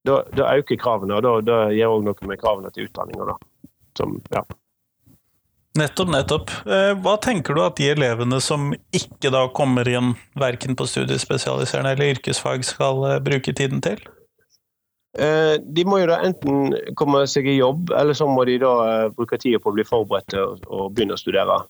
da, 0.06 0.24
da 0.36 0.50
øker 0.60 0.80
kravene, 0.80 1.16
og 1.16 1.24
da, 1.24 1.38
da 1.48 1.60
gjør 1.72 1.98
òg 1.98 2.04
noe 2.08 2.28
med 2.28 2.42
kravene 2.42 2.72
til 2.76 2.90
utdanninga. 2.90 3.38
Ja. 4.34 4.44
Nettopp, 5.80 6.10
nettopp. 6.14 6.52
Eh, 6.68 6.92
hva 7.02 7.16
tenker 7.24 7.56
du 7.56 7.64
at 7.64 7.80
de 7.80 7.88
elevene 7.94 8.40
som 8.44 8.74
ikke 8.94 9.32
da 9.34 9.48
kommer 9.56 9.88
inn 9.90 10.14
verken 10.40 10.78
på 10.78 10.86
studiespesialiserende 10.90 11.96
eller 11.96 12.18
yrkesfag, 12.18 12.66
skal 12.68 13.00
eh, 13.10 13.22
bruke 13.24 13.56
tiden 13.56 13.82
til? 13.86 14.04
Eh, 15.14 15.56
de 15.62 15.86
må 15.86 16.00
jo 16.02 16.10
da 16.10 16.20
enten 16.26 16.74
komme 16.98 17.22
seg 17.30 17.48
i 17.50 17.60
jobb, 17.60 17.92
eller 17.94 18.18
så 18.18 18.26
må 18.30 18.48
de 18.50 18.58
da 18.64 18.74
bruke 19.14 19.38
tida 19.38 19.62
på 19.62 19.70
å 19.70 19.78
bli 19.78 19.86
forberedt 19.86 20.32
til 20.34 20.58
å 20.66 20.90
begynne 20.90 21.18
å 21.18 21.22
studere. 21.22 21.62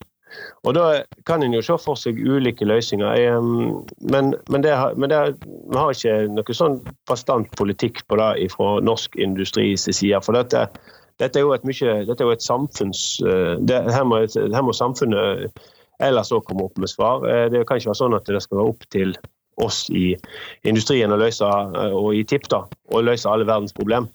Og 0.64 0.74
Da 0.74 1.04
kan 1.28 1.44
en 1.44 1.54
jo 1.54 1.62
se 1.62 1.76
for 1.82 2.00
seg 2.00 2.18
ulike 2.18 2.66
løsninger. 2.66 3.42
Men, 4.02 4.34
men, 4.50 4.66
det, 4.66 4.74
men 4.98 5.12
det, 5.12 5.22
vi 5.44 5.78
har 5.78 5.94
ikke 5.94 6.16
noe 6.34 6.58
sånn 6.58 6.80
bastant 7.10 7.52
politikk 7.60 8.04
på 8.08 8.20
det 8.20 8.50
fra 8.54 8.78
norsk 8.82 9.18
industris 9.22 9.86
side. 9.90 10.24
For 10.26 10.38
dette, 10.38 10.66
dette, 11.22 11.40
er 11.40 11.46
jo 11.46 11.54
et, 11.56 11.68
mye, 11.68 12.00
dette 12.08 12.24
er 12.24 12.32
jo 12.32 12.38
et 12.38 12.46
samfunns... 12.46 13.06
Eh, 13.22 13.54
det, 13.62 13.84
her, 13.94 14.08
må, 14.08 14.24
her, 14.24 14.66
må, 14.66 14.76
samfunnet 14.78 15.64
ellers 16.04 16.34
òg 16.34 16.48
komme 16.48 16.66
opp 16.66 16.80
med 16.82 16.92
svar. 16.92 17.28
Eh, 17.30 17.48
det 17.54 17.66
kan 17.68 17.80
ikke 17.80 17.92
være 17.92 18.02
sånn 18.02 18.18
at 18.18 18.30
det 18.30 18.44
skal 18.44 18.62
være 18.62 18.74
opp 18.74 18.90
til 18.94 19.18
oss 19.62 19.86
i 19.94 20.14
industrien 20.68 21.14
å 21.14 21.20
løse, 21.20 21.48
eh, 21.48 21.96
og 21.96 22.14
i 22.18 22.24
TIP 22.28 22.50
da, 22.52 22.64
å 22.94 23.02
løse 23.04 23.30
alle 23.30 23.48
verdens 23.50 23.76
problem. 23.76 24.10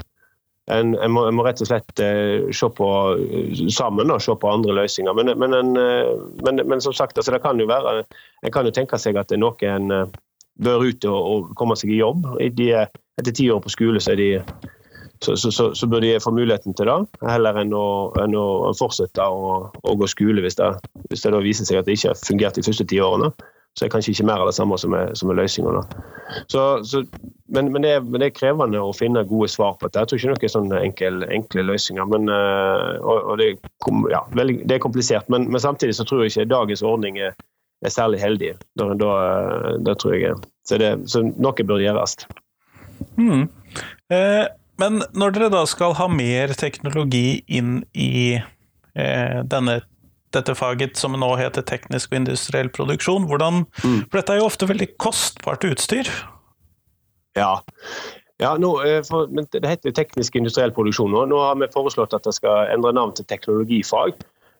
En, 0.68 0.92
en, 1.00 1.12
må, 1.14 1.24
en, 1.24 1.36
må, 1.36 1.44
rett 1.46 1.62
og 1.64 1.70
slett 1.70 2.00
eh, 2.04 2.50
se 2.52 2.68
på 2.76 2.88
uh, 3.16 3.60
sammen 3.72 4.12
og 4.12 4.20
se 4.20 4.34
på 4.36 4.50
andre 4.52 4.74
løsninger. 4.76 5.14
Men, 5.16 5.32
men, 5.40 5.56
en, 5.56 5.70
uh, 5.80 6.26
men, 6.44 6.60
men 6.68 6.82
som 6.84 6.92
sagt, 6.92 7.16
altså, 7.16 7.32
det 7.32 7.40
kan 7.40 7.60
jo 7.60 7.64
være 7.70 8.02
En 8.44 8.52
kan 8.52 8.68
jo 8.68 8.74
tenke 8.76 9.00
seg 9.00 9.16
at 9.16 9.32
noen 9.32 9.88
bør 10.58 10.84
ut 10.90 11.06
og, 11.08 11.18
og, 11.18 11.54
komme 11.56 11.76
seg 11.78 11.94
i 11.94 12.02
jobb. 12.02 12.26
De, 12.58 12.68
etter 13.18 13.34
ti 13.34 13.48
år 13.50 13.62
på 13.64 13.72
skole 13.72 14.02
så, 14.02 14.14
de, 14.18 14.42
så, 15.24 15.36
så, 15.40 15.70
så, 15.74 15.88
bør 15.90 16.04
de 16.04 16.14
få 16.22 16.32
muligheten 16.34 16.76
til 16.76 16.90
det, 16.90 16.98
heller 17.26 17.58
enn 17.62 17.74
å, 17.74 17.86
enn 18.22 18.36
å 18.38 18.74
fortsette 18.78 19.24
å, 19.24 19.54
å, 19.72 19.96
gå 19.98 20.10
skole 20.10 20.44
hvis 20.44 20.58
det, 20.60 20.68
hvis 21.08 21.24
det 21.24 21.44
viser 21.46 21.68
seg 21.68 21.80
at 21.80 21.88
det 21.88 21.98
ikke 21.98 22.12
har 22.12 22.20
fungert 22.20 22.58
de 22.58 22.66
første 22.66 22.86
ti 22.88 23.00
årene. 23.02 23.32
Så 23.76 23.86
er 23.86 23.92
kanskje 23.92 24.14
ikke 24.14 24.26
mer 24.26 24.42
av 24.42 24.48
det 24.48 24.56
samme 24.56 24.78
som 24.80 24.94
er, 24.96 25.12
som 25.18 25.30
er 25.30 25.38
løsninga. 25.38 25.82
Men, 27.54 27.70
men, 27.72 27.84
er, 27.86 28.00
men, 28.02 28.18
det 28.20 28.30
er, 28.30 28.34
krevende 28.34 28.80
å 28.82 28.94
finne 28.96 29.22
gode 29.28 29.50
svar 29.52 29.76
på 29.78 29.86
dette. 29.86 30.02
Jeg 30.02 30.10
tror 30.10 30.18
ikke 30.18 30.32
noen 30.32 30.54
sånne 30.54 30.80
enkel, 30.82 31.22
enkle 31.36 31.64
løsninger. 31.68 32.08
Men, 32.10 32.26
eh, 32.32 32.98
og, 32.98 33.30
og 33.32 33.38
det, 33.40 33.52
ja, 34.12 34.24
veldig, 34.34 34.58
det, 34.64 34.76
er 34.76 34.82
komplisert, 34.82 35.30
men, 35.32 35.46
samtidig 35.62 35.94
så 35.96 36.06
tror 36.08 36.24
jeg 36.24 36.34
ikke 36.34 36.50
dagens 36.50 36.82
ordning 36.86 37.20
er, 37.22 37.38
er 37.86 37.94
særlig 37.94 38.20
heldig. 38.22 38.52
Da, 38.80 38.90
da, 38.98 39.12
da 39.86 39.94
tror 39.94 40.16
jeg 40.16 40.36
så, 40.66 40.78
det, 40.80 40.92
så, 41.08 41.22
noe 41.24 41.68
bør 41.70 41.84
gjøres. 41.84 42.18
Mm. 43.16 43.46
Eh, 44.10 44.46
Men 44.78 45.02
når 45.18 45.34
dere 45.34 45.52
da 45.54 45.64
skal 45.66 45.96
ha 45.98 46.06
mer 46.10 46.52
teknologi 46.58 47.40
inn 47.46 47.80
i 47.94 48.36
eh, 48.38 49.38
denne, 49.46 49.80
dette 50.36 50.54
faget 50.58 50.98
som 51.00 51.16
nå 51.16 51.30
heter 51.40 51.64
teknisk 51.66 52.12
og 52.12 52.20
industriell 52.20 52.70
produksjon, 52.74 53.26
hvordan, 53.30 53.64
mm. 53.84 54.00
for 54.08 54.20
dette 54.20 54.34
er 54.34 54.42
jo 54.42 54.48
ofte 54.48 54.68
veldig 54.68 54.90
kostbart 55.00 55.64
utstyr? 55.68 56.10
Ja, 57.38 57.58
ja, 58.38 58.54
nå, 58.58 58.70
eh, 58.86 59.02
for, 59.06 59.26
men 59.34 59.46
Det 59.50 59.66
heter 59.66 59.94
teknisk 59.94 60.36
industriell 60.38 60.72
produksjon 60.74 61.10
nå. 61.10 61.24
Nå 61.26 61.38
har 61.42 61.56
vi 61.58 61.70
foreslått 61.74 62.14
at 62.14 62.26
det 62.26 62.36
skal 62.36 62.70
endre 62.70 62.94
navn 62.94 63.14
til 63.14 63.26
teknologifag. 63.26 64.18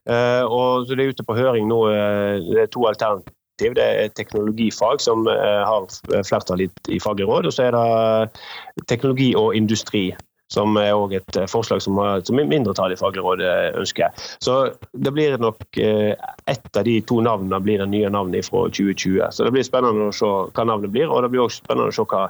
Uh, 0.09 0.45
og 0.49 0.87
så 0.89 0.97
Det 0.97 1.05
er 1.05 1.13
ute 1.13 1.27
på 1.27 1.37
høring 1.37 1.69
nå. 1.69 1.83
Uh, 1.87 2.41
det 2.49 2.63
er 2.65 2.73
to 2.73 2.87
alternativ. 2.89 3.75
Det 3.75 3.85
er 3.85 4.09
teknologifag, 4.15 5.01
som 5.03 5.27
har 5.27 5.87
flertall 6.23 6.61
i 6.63 6.99
faglig 7.03 7.27
råd. 7.27 7.49
Og 7.51 7.53
så 7.53 7.65
er 7.67 7.75
det 7.75 8.85
teknologi 8.87 9.33
og 9.35 9.57
industri, 9.59 10.13
som 10.53 10.77
er 10.81 10.95
også 10.97 11.21
et 11.21 11.39
forslag 11.53 11.83
som, 11.85 11.99
har, 12.01 12.23
som 12.25 12.39
mindretallet 12.39 12.97
i 12.97 13.01
faglig 13.01 13.25
råd 13.25 13.45
ønsker. 13.79 14.29
Så 14.45 14.59
det 14.93 15.13
blir 15.13 15.37
nok 15.41 15.79
ett 15.79 16.77
av 16.77 16.85
de 16.89 16.99
to 17.09 17.21
navnene 17.25 17.61
blir 17.65 17.83
det 17.83 17.91
nye 17.93 18.11
navnet 18.13 18.49
fra 18.49 18.67
2020. 18.73 19.21
Så 19.31 19.45
det 19.45 19.55
blir 19.55 19.67
spennende 19.67 20.09
å 20.09 20.15
se 20.17 20.29
hva 20.29 20.69
navnet 20.69 20.95
blir, 20.95 21.11
og 21.13 21.25
det 21.25 21.33
blir 21.35 21.45
også 21.45 21.65
spennende 21.65 21.93
å 21.93 21.99
se 21.99 22.07
hva, 22.09 22.29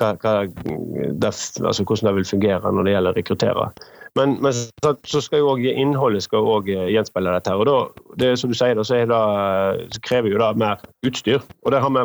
hva, 0.00 0.12
hva 0.22 0.36
det, 0.46 1.32
altså 1.32 1.84
hvordan 1.84 2.08
det 2.08 2.16
vil 2.20 2.30
fungere 2.32 2.72
når 2.72 2.88
det 2.88 2.96
gjelder 2.96 3.12
å 3.12 3.20
rekruttere. 3.20 3.68
Men, 4.18 4.34
men 4.44 4.52
så 4.52 5.20
skal 5.24 5.40
jo 5.40 5.54
også 5.54 5.72
innholdet 5.80 6.26
skal 6.26 6.48
også 6.56 6.88
gjenspeile 6.92 7.32
dette. 7.36 7.52
her, 7.52 7.62
og 7.62 7.68
da, 7.68 8.04
det 8.20 8.34
som 8.40 8.52
du 8.52 8.56
sier, 8.56 8.76
da, 8.76 8.84
så, 8.84 9.00
det, 9.08 9.88
så 9.96 10.02
krever 10.04 10.32
jo 10.32 10.40
det 10.42 10.52
mer 10.60 10.84
utstyr. 11.06 11.40
og 11.64 11.72
det 11.72 11.80
har 11.80 11.94
vi 11.96 12.04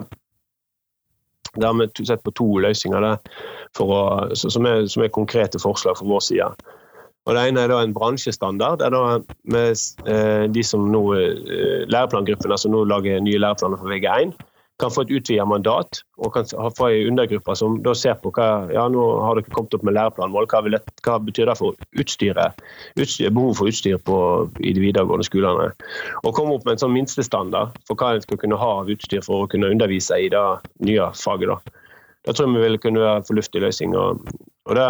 det 1.58 1.68
har 1.68 1.78
vi 1.78 2.06
sett 2.06 2.24
på 2.24 2.34
to 2.38 2.48
løsninger 2.64 3.04
der, 3.04 3.38
å, 3.82 4.02
som, 4.38 4.66
er, 4.66 4.88
som, 4.88 5.04
er, 5.04 5.14
konkrete 5.14 5.62
forslag 5.62 5.98
fra 6.00 6.08
vår 6.08 6.26
side. 6.30 6.50
Og 7.28 7.36
Det 7.36 7.44
ene 7.44 7.66
er 7.66 7.74
en 7.76 7.96
bransjestandard. 7.96 8.80
der 8.80 9.24
med, 9.44 9.76
eh, 10.08 10.46
De 10.48 10.64
som 10.64 10.86
nå, 10.92 11.02
Læreplangruppene 11.14 11.92
Læreplangruppen 11.92 12.52
altså 12.52 12.70
nå 12.72 12.86
lager 12.88 13.20
nye 13.20 13.40
læreplaner 13.40 13.78
for 13.82 13.92
VG1, 13.92 14.32
kan 14.80 14.92
få 14.94 15.04
et 15.06 15.12
utvidet 15.18 15.48
mandat 15.50 16.02
og 16.22 16.36
kan 16.36 16.46
få 16.78 16.90
en 16.92 17.12
undergruppe 17.12 17.56
som 17.58 17.80
da 17.86 17.94
ser 17.98 18.18
på 18.22 18.30
hva 18.36 18.68
ja, 18.74 18.86
nå 18.94 19.06
har 19.24 19.40
dere 19.40 19.54
kommet 19.54 19.74
opp 19.74 19.86
med 19.88 19.96
læreplanmål, 19.98 20.48
hva, 20.52 20.62
hva 21.06 21.18
betyr 21.26 21.50
det 21.50 21.58
for 21.58 21.78
utstyret, 21.98 22.62
utstyr, 23.00 23.32
behov 23.34 23.58
for 23.58 23.72
utstyr 23.72 23.98
på, 24.06 24.20
i 24.62 24.76
de 24.78 24.84
videregående 24.84 25.26
skolene. 25.26 25.72
Og 26.24 26.34
komme 26.38 26.58
opp 26.58 26.68
med 26.68 26.76
en 26.76 26.86
sånn 26.86 26.94
minstestandard 26.94 27.78
for 27.90 27.98
hva 27.98 28.14
en 28.16 28.26
skal 28.26 28.42
kunne 28.42 28.62
ha 28.62 28.72
av 28.84 28.92
utstyr 28.94 29.26
for 29.26 29.46
å 29.46 29.52
kunne 29.52 29.72
undervise 29.74 30.20
i 30.22 30.30
det 30.34 30.46
nye 30.86 31.10
faget. 31.18 31.54
Da, 31.54 31.78
da 32.28 32.36
tror 32.36 32.50
jeg 32.50 32.58
vi 32.58 32.66
vil 32.68 32.82
kunne 32.84 33.06
være 33.06 33.24
en 33.24 33.30
fornuftig 33.32 33.64
løsning. 33.66 33.98
Og, 33.98 34.22
og 34.70 34.78
det, 34.78 34.88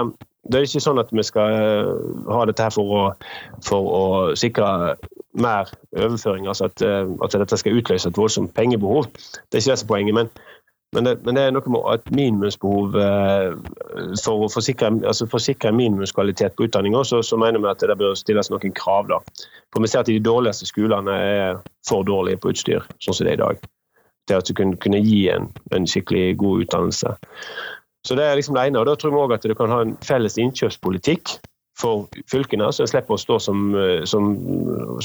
det 0.52 0.60
er 0.60 0.68
ikke 0.68 0.84
sånn 0.84 1.00
at 1.00 1.16
vi 1.16 1.24
skal 1.28 1.56
eh, 1.56 1.94
ha 2.34 2.44
dette 2.50 2.68
her 2.68 2.76
for 2.76 2.98
å, 3.00 3.04
for 3.64 3.94
å 4.02 4.06
sikre 4.40 4.98
mer 5.38 5.72
overføring, 5.96 6.48
altså 6.48 6.70
at, 6.72 6.82
eh, 6.82 7.10
at, 7.24 7.40
dette 7.40 7.58
skal 7.58 7.78
utløse 7.78 8.10
et 8.10 8.18
voldsomt 8.18 8.54
pengebehov. 8.58 9.10
Det 9.14 9.58
er 9.58 9.64
ikke 9.64 9.72
det 9.72 9.80
som 9.80 9.88
er 9.88 9.94
poenget. 9.94 10.14
men 10.14 10.30
men 10.96 11.04
det, 11.04 11.26
men 11.26 11.36
det, 11.36 11.42
er 11.44 11.52
noe 11.52 11.72
med 11.72 11.84
et 11.92 12.12
minimumsbehov 12.16 12.96
eh, 12.96 13.56
for 14.24 14.46
å 14.46 14.52
forsikre, 14.52 14.88
altså 15.04 15.28
forsikre 15.28 15.74
minimumskvalitet 15.76 16.56
på 16.56 16.68
utdanninga, 16.70 17.02
så, 17.04 17.20
så, 17.26 17.36
mener 17.40 17.60
vi 17.60 17.68
at 17.68 17.84
det 17.84 17.98
bør 18.00 18.16
stilles 18.16 18.50
noen 18.54 18.76
krav. 18.78 19.10
da. 19.12 19.20
For 19.74 19.84
Vi 19.84 19.92
ser 19.92 20.06
at 20.06 20.12
de 20.12 20.22
dårligste 20.24 20.70
skolene 20.70 21.18
er 21.26 21.60
for 21.88 22.08
dårlige 22.08 22.40
på 22.40 22.54
utstyr, 22.54 22.88
sånn 23.04 23.18
som 23.18 23.28
det 23.28 23.36
er 23.36 23.40
i 23.40 23.44
dag. 23.44 23.68
Til 24.28 24.40
at 24.40 24.48
du 24.48 24.56
kunne, 24.56 24.80
kunne 24.80 25.04
gi 25.04 25.26
en, 25.34 25.50
en, 25.76 25.88
skikkelig 25.88 26.38
god 26.40 26.64
utdannelse. 26.64 27.14
Så 28.08 28.16
Det 28.16 28.24
er 28.24 28.40
liksom 28.40 28.56
det 28.56 28.70
ene. 28.70 28.80
og 28.80 28.88
Da 28.88 28.96
tror 28.96 29.12
vi 29.12 29.22
òg 29.26 29.36
at 29.36 29.44
du 29.44 29.56
kan 29.60 29.74
ha 29.74 29.84
en 29.84 29.98
felles 30.08 30.40
innkjøpspolitikk 30.40 31.36
for 31.78 32.08
fylkene, 32.32 32.68
så 32.74 32.84
en 32.84 32.90
slipper 32.90 33.16
å 33.16 33.22
stå 33.22 33.38
som, 33.44 33.66
som, 34.10 34.30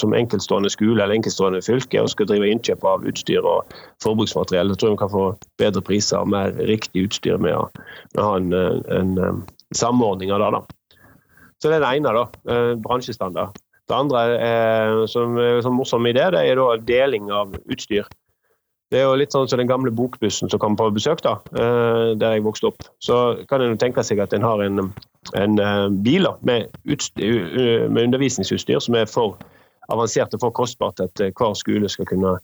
som, 0.00 0.14
enkeltstående 0.16 0.70
skole 0.72 1.02
eller 1.02 1.18
enkeltstående 1.18 1.60
fylke 1.64 2.00
og 2.00 2.08
skal 2.12 2.30
drive 2.30 2.48
innkjøp 2.48 2.86
av 2.88 3.04
utstyr 3.08 3.44
og 3.44 3.74
forbruksmateriell. 4.04 4.72
Jeg 4.72 4.80
tror 4.80 4.94
vi 4.94 5.02
kan 5.02 5.12
få 5.12 5.24
bedre 5.60 5.84
priser 5.84 6.22
og 6.22 6.32
mer 6.32 6.56
riktig 6.70 7.04
utstyr 7.08 7.36
med 7.42 7.58
å, 7.58 7.66
med 8.14 8.22
å 8.22 8.30
ha 8.30 8.38
en, 8.40 8.54
en, 8.56 9.12
en, 9.26 9.42
samordning 9.76 10.32
av 10.32 10.40
det. 10.40 10.48
Da. 10.56 10.98
Så 11.60 11.68
Det 11.68 11.76
er 11.76 11.84
det 11.84 11.92
ene, 11.98 12.16
da, 12.16 12.24
eh, 12.52 12.72
bransjestandard. 12.80 13.60
Det 13.88 13.98
andre 13.98 14.24
er, 14.40 15.06
som 15.10 15.36
er 15.40 15.60
en 15.60 15.76
morsom 15.76 16.06
idé, 16.08 16.24
det 16.32 16.42
er 16.48 16.56
da 16.56 16.76
deling 16.88 17.30
av 17.34 17.56
utstyr. 17.66 18.08
Det 18.92 19.00
er 19.00 19.06
jo 19.06 19.16
litt 19.16 19.32
sånn 19.32 19.46
som 19.48 19.56
den 19.56 19.70
gamle 19.70 19.88
bokbussen 19.96 20.50
som 20.52 20.60
kom 20.60 20.74
på 20.76 20.90
besøk 20.92 21.22
da, 21.24 21.38
eh, 21.56 22.12
der 22.20 22.34
jeg 22.36 22.44
vokste 22.44 22.68
opp. 22.68 22.84
Så 23.00 23.16
kan 23.48 23.64
en 23.64 23.78
tenke 23.80 24.04
seg 24.04 24.20
at 24.20 24.34
en 24.36 24.44
har 24.44 24.60
en, 24.60 24.90
en 25.32 25.54
eh, 25.64 25.86
bil 26.04 26.28
med, 26.44 26.68
utstyr, 26.84 27.88
med, 27.88 28.02
undervisningsutstyr 28.10 28.82
som 28.84 28.98
er 29.00 29.08
for 29.08 29.38
avansert 29.88 30.36
og 30.36 30.44
for 30.44 30.56
kostbart 30.60 31.00
at 31.00 31.24
eh, 31.24 31.32
hver 31.32 31.56
skole 31.56 31.88
skal 31.88 32.10
kunne 32.10 32.34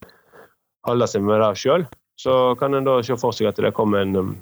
holde 0.88 1.10
seg 1.12 1.26
med 1.28 1.44
det 1.44 1.52
sjøl. 1.60 1.84
Så 2.18 2.38
kan 2.58 2.72
en 2.74 2.88
da 2.88 2.96
se 3.04 3.18
for 3.20 3.36
seg 3.36 3.50
at 3.52 3.60
det 3.60 3.76
kommer 3.76 4.06
en, 4.06 4.38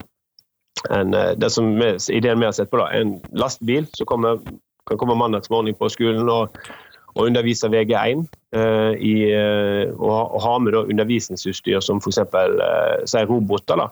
en 0.95 1.11
det 1.11 1.51
som 1.51 1.75
vi, 1.75 1.91
ideen 2.15 2.39
vi 2.39 2.47
har 2.47 2.55
sett 2.55 2.71
på, 2.71 2.79
da, 2.79 2.87
en 2.95 3.17
lastebil 3.35 3.91
som 3.99 4.07
kommer, 4.07 4.39
kan 4.87 5.03
komme 5.03 5.19
mandagsmorgen 5.19 5.75
på 5.75 5.91
skolen 5.91 6.31
og 6.31 6.55
og 7.17 7.31
undervise 7.31 7.69
VG1 7.73 8.27
eh, 8.53 8.93
i, 9.01 9.15
eh, 9.33 9.89
og, 9.97 10.35
og, 10.35 10.41
ha 10.45 10.59
med 10.61 10.77
undervisningsutstyr 10.77 11.81
som 11.85 12.03
f.eks. 12.03 12.21
Eh, 12.21 13.25
roboter. 13.31 13.81
da, 13.81 13.89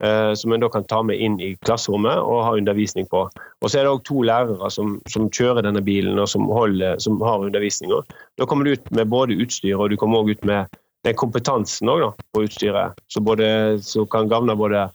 eh, 0.00 0.32
som 0.34 0.52
en 0.52 0.64
da 0.64 0.70
kan 0.72 0.86
ta 0.88 1.02
med 1.02 1.20
inn 1.20 1.36
i 1.40 1.52
klasserommet 1.66 2.18
og 2.18 2.44
ha 2.46 2.54
undervisning 2.56 3.08
på. 3.10 3.26
Og 3.60 3.70
Så 3.70 3.78
er 3.78 3.84
det 3.84 3.92
òg 3.92 4.04
to 4.08 4.22
lærere 4.24 4.70
som, 4.72 4.98
som, 5.08 5.28
kjører 5.28 5.66
denne 5.68 5.84
bilen 5.84 6.18
og 6.18 6.28
som, 6.32 6.48
holder, 6.48 6.98
som 6.98 7.20
har 7.20 7.44
undervisninga. 7.44 8.02
Da 8.40 8.48
kommer 8.48 8.64
du 8.64 8.72
ut 8.72 8.90
med 8.90 9.12
både 9.12 9.36
utstyr 9.36 9.76
og 9.76 9.90
du 9.90 9.98
kommer 10.00 10.22
også 10.22 10.38
ut 10.38 10.48
med 10.48 10.80
den 11.04 11.16
kompetansen 11.16 11.88
også, 11.88 12.10
da, 12.10 12.28
på 12.32 12.44
utstyret, 12.44 13.04
som, 13.08 14.06
kan 14.12 14.28
gagne 14.28 14.56
både 14.56 14.88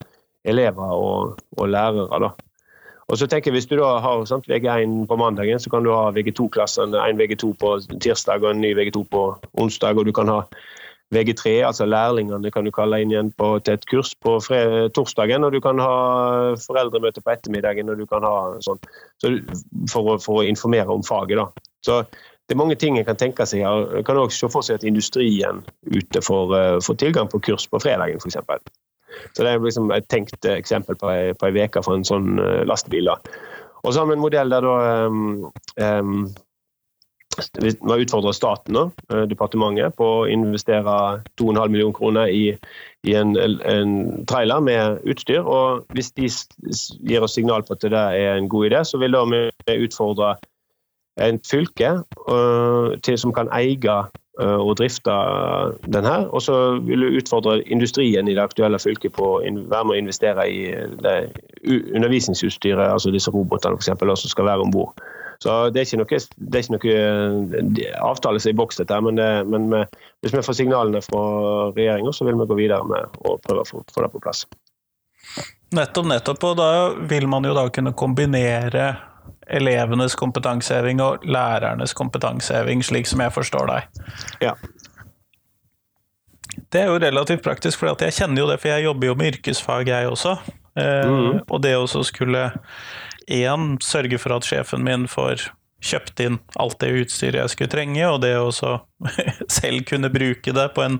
elever 0.46 0.92
og, 0.94 1.40
og 1.58 1.70
lærere. 1.70 2.20
da. 2.22 2.34
Og 3.12 3.17
så 3.17 3.27
tenker 3.29 3.51
jeg 3.51 3.59
Hvis 3.59 3.67
du 3.69 3.75
da 3.77 4.00
har 4.01 4.24
sant, 4.25 4.47
VG1 4.50 5.05
på 5.07 5.15
mandagen, 5.15 5.59
så 5.59 5.69
kan 5.69 5.83
du 5.85 5.91
ha 5.93 6.09
VG2-klassen, 6.12 6.95
en 6.95 7.19
VG2 7.19 7.51
på 7.62 7.75
tirsdag 8.01 8.43
og 8.43 8.55
en 8.55 8.62
ny 8.62 8.74
VG2 8.77 9.05
på 9.12 9.21
onsdag. 9.53 9.97
og 9.97 10.05
du 10.05 10.12
kan 10.12 10.27
ha 10.27 10.41
VG3, 11.13 11.62
altså 11.67 11.85
lærlingene 11.85 12.51
kan 12.51 12.65
du 12.65 12.71
kalle 12.74 12.97
inn 13.01 13.12
igjen 13.13 13.31
på, 13.31 13.59
til 13.62 13.77
et 13.77 13.85
kurs 13.85 14.15
på 14.15 14.39
torsdagen. 14.95 15.43
Og 15.43 15.53
du 15.53 15.59
kan 15.62 15.79
ha 15.79 16.55
foreldremøte 16.57 17.21
på 17.21 17.35
ettermiddagen 17.35 17.89
og 17.89 18.01
du 18.01 18.05
kan 18.09 18.25
ha 18.25 18.38
sånn, 18.65 18.81
så 19.21 19.35
for, 19.91 20.17
for, 20.17 20.41
å 20.41 20.47
informere 20.50 20.89
om 20.89 21.05
faget. 21.05 21.38
da. 21.38 21.67
Så 21.85 22.01
det 22.09 22.55
er 22.55 22.62
mange 22.62 22.77
ting 22.81 22.97
en 22.97 23.05
kan 23.05 23.17
tenke 23.21 23.45
seg. 23.45 23.62
Jeg 23.62 24.05
kan 24.05 24.17
også 24.17 24.47
se 24.47 24.51
for 24.53 24.65
seg 24.65 24.81
at 24.81 24.88
industrien 24.88 25.62
ute 25.85 26.21
får, 26.25 26.57
eh, 26.57 26.79
får 26.81 26.97
tilgang 27.01 27.29
på 27.29 27.41
kurs 27.50 27.69
på 27.69 27.81
fredagen, 27.81 28.17
f.eks. 28.21 28.41
Så 29.34 29.43
Det 29.43 29.51
er 29.51 29.60
liksom 29.63 29.91
et 29.91 30.07
tenkt 30.10 30.45
eksempel 30.45 30.98
på 31.00 31.12
ei, 31.12 31.34
uke 31.36 31.84
for 31.84 31.95
en 31.95 32.07
sånn 32.07 32.39
uh, 32.39 32.63
lastebil. 32.67 33.12
da. 33.12 33.19
Og 33.84 33.93
så 33.93 34.01
har 34.01 34.10
vi 34.10 34.17
en 34.17 34.24
modell 34.24 34.50
der 34.50 34.65
da 34.65 35.05
um, 35.05 35.51
um, 35.77 36.25
vi 37.60 37.74
har 37.89 38.00
utfordra 38.00 38.31
staten, 38.34 38.77
da, 38.77 38.84
eh, 39.12 39.25
departementet, 39.27 39.98
på 40.00 40.05
å 40.05 40.27
investere 40.31 41.22
2,5 41.36 41.67
millioner 41.67 41.93
kroner 41.98 42.31
i, 42.31 42.55
i 43.03 43.15
en, 43.19 43.36
en, 43.36 44.24
trailer 44.24 44.63
med 44.63 45.03
utstyr. 45.03 45.43
og 45.43 45.84
Hvis 45.91 46.13
de 46.15 46.29
gir 47.10 47.25
oss 47.25 47.36
signal 47.36 47.65
på 47.67 47.75
at 47.75 47.84
det 47.84 47.91
er 47.93 48.38
en 48.38 48.48
god 48.50 48.69
idé, 48.69 48.84
så 48.88 49.01
vil 49.01 49.12
da 49.12 49.25
vi 49.27 49.43
utfordre 49.75 50.38
et 51.19 51.43
fylke 51.48 51.91
uh, 52.29 52.95
til, 53.03 53.19
som 53.19 53.36
kan 53.36 53.51
eie 53.51 53.75
Eh, 53.84 54.25
og 54.36 54.74
drifte 54.80 55.13
den 55.88 56.04
her. 56.04 56.25
Og 56.36 56.42
så 56.44 56.56
vil 56.84 57.06
du 57.06 57.20
utfordre 57.22 57.62
industrien 57.72 58.27
i 58.27 58.36
det 58.36 58.44
aktuelle 58.44 58.80
fylket 58.82 59.15
på 59.15 59.30
å 59.38 59.42
være 59.42 59.88
med 59.88 59.94
å 59.96 60.00
investere 60.00 60.48
i 60.51 60.62
det 61.00 61.15
undervisningsutstyret, 61.65 62.89
altså 62.92 63.13
disse 63.15 63.32
robotene 63.32 63.80
f.eks., 63.80 63.94
som 63.96 64.34
skal 64.34 64.50
være 64.51 64.68
om 64.68 64.74
bord. 64.75 65.00
Så 65.39 65.70
det 65.72 65.82
er 65.82 65.88
ikke 65.88 66.00
noe, 66.00 66.20
det 66.36 66.60
er 66.60 66.63
ikke 66.63 66.75
noe 66.75 67.88
avtale 68.06 68.25
avtale 68.25 68.42
seg 68.42 68.56
i 68.56 68.60
boks, 68.60 68.80
dette, 68.80 69.00
men, 69.04 69.20
det, 69.20 69.30
men 69.51 69.68
med, 69.72 69.98
hvis 70.24 70.36
vi 70.36 70.44
får 70.46 70.60
signalene 70.60 71.01
fra 71.04 71.24
regjeringa, 71.75 72.13
så 72.15 72.27
vil 72.27 72.39
vi 72.39 72.48
gå 72.50 72.60
videre 72.60 72.86
med 72.88 73.20
å 73.25 73.36
prøve 73.44 73.65
å 73.65 73.68
få 73.68 74.06
det 74.06 74.12
på 74.13 74.24
plass. 74.24 74.46
Nettopp, 75.75 76.08
nettopp. 76.08 76.44
Og 76.48 76.58
da 76.60 76.70
vil 77.10 77.27
man 77.27 77.46
jo 77.48 77.56
da 77.58 77.68
kunne 77.74 77.96
kombinere 77.98 78.94
elevenes 79.48 80.16
kompetanseheving 80.20 81.02
og 81.04 81.25
lærernes 81.28 81.94
kompetanseheving, 81.98 82.84
slik 82.86 83.10
som 83.10 83.22
jeg 83.24 83.34
forstår 83.36 83.72
deg. 83.72 84.02
Ja. 84.44 84.56
Det 86.72 86.82
er 86.82 86.90
jo 86.92 87.02
relativt 87.02 87.44
praktisk, 87.46 87.80
for 87.80 87.94
jeg 88.02 88.16
kjenner 88.16 88.44
jo 88.44 88.50
det, 88.50 88.60
for 88.62 88.72
jeg 88.74 88.88
jobber 88.88 89.12
jo 89.12 89.18
med 89.20 89.36
yrkesfag, 89.36 89.92
jeg 89.92 90.10
også. 90.10 90.38
Eh, 90.80 91.12
mm. 91.12 91.44
Og 91.50 91.62
det 91.64 91.75
å 91.78 91.86
skulle 91.88 92.50
én 93.32 93.75
sørge 93.84 94.20
for 94.22 94.36
at 94.36 94.48
sjefen 94.48 94.84
min 94.86 95.08
får 95.10 95.50
kjøpt 95.86 96.22
inn 96.24 96.38
alt 96.62 96.80
det 96.82 96.92
utstyret 97.04 97.40
jeg 97.42 97.54
skulle 97.54 97.74
trenge, 97.74 98.06
og 98.10 98.22
det 98.24 98.34
å 98.40 98.50
selv 99.60 99.86
kunne 99.90 100.12
bruke 100.14 100.56
det 100.56 100.70
på 100.75 100.86
en 100.86 101.00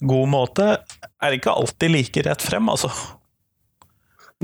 god 0.00 0.32
måte, 0.32 0.72
er 1.22 1.36
ikke 1.36 1.54
alltid 1.54 1.94
like 1.94 2.26
rett 2.26 2.44
frem, 2.44 2.68
altså. 2.72 2.90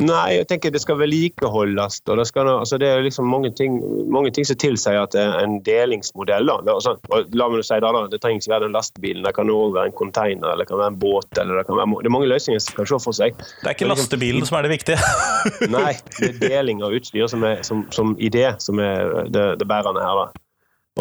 Nei, 0.00 0.38
jeg 0.38 0.46
tenker 0.48 0.72
det 0.72 0.80
skal 0.80 0.96
vedlikeholdes. 1.02 1.98
og 2.08 2.16
Det, 2.16 2.24
skal, 2.30 2.48
altså 2.48 2.78
det 2.80 2.88
er 2.88 3.02
liksom 3.04 3.26
mange 3.28 3.50
ting, 3.52 3.74
mange 4.08 4.30
ting 4.32 4.46
som 4.48 4.56
tilsier 4.56 5.02
at 5.02 5.12
det 5.12 5.20
er 5.20 5.34
en 5.42 5.58
delingsmodell. 5.66 6.48
Da. 6.48 6.72
Altså, 6.72 6.94
la 7.36 7.48
meg 7.52 7.66
si 7.66 7.76
Det 7.76 7.84
da, 7.84 8.04
det 8.08 8.20
trenger 8.22 8.40
ikke 8.40 8.54
være 8.54 8.64
den 8.64 8.76
lastebilen, 8.76 9.24
det 9.26 9.34
kan 9.36 9.50
også 9.52 9.74
være 9.76 9.90
en 9.90 9.98
container 9.98 10.48
eller 10.48 10.64
det 10.64 10.70
kan 10.70 10.80
være 10.80 10.94
en 10.94 11.00
båt. 11.02 11.28
eller 11.36 11.60
Det 11.60 11.66
kan 11.68 11.76
være, 11.76 11.98
det 12.00 12.08
er 12.08 12.16
mange 12.16 12.30
løsninger 12.32 12.62
som 12.64 12.78
kan 12.78 12.88
se 12.88 13.00
for 13.04 13.18
seg. 13.18 13.36
Det 13.36 13.68
er 13.68 13.76
ikke 13.76 13.90
lastebilen 13.90 14.48
som 14.48 14.56
er 14.58 14.64
det 14.64 14.72
viktige? 14.72 15.10
Nei, 15.76 15.92
det 16.20 16.30
er 16.30 16.38
deling 16.40 16.80
av 16.86 16.96
utstyr 16.96 17.28
som, 17.28 17.44
er, 17.44 17.60
som, 17.66 17.84
som 17.92 18.14
idé 18.16 18.46
som 18.64 18.80
er 18.80 19.28
det, 19.28 19.44
det 19.60 19.68
bærende 19.68 20.00
her. 20.00 20.22
da. 20.22 20.46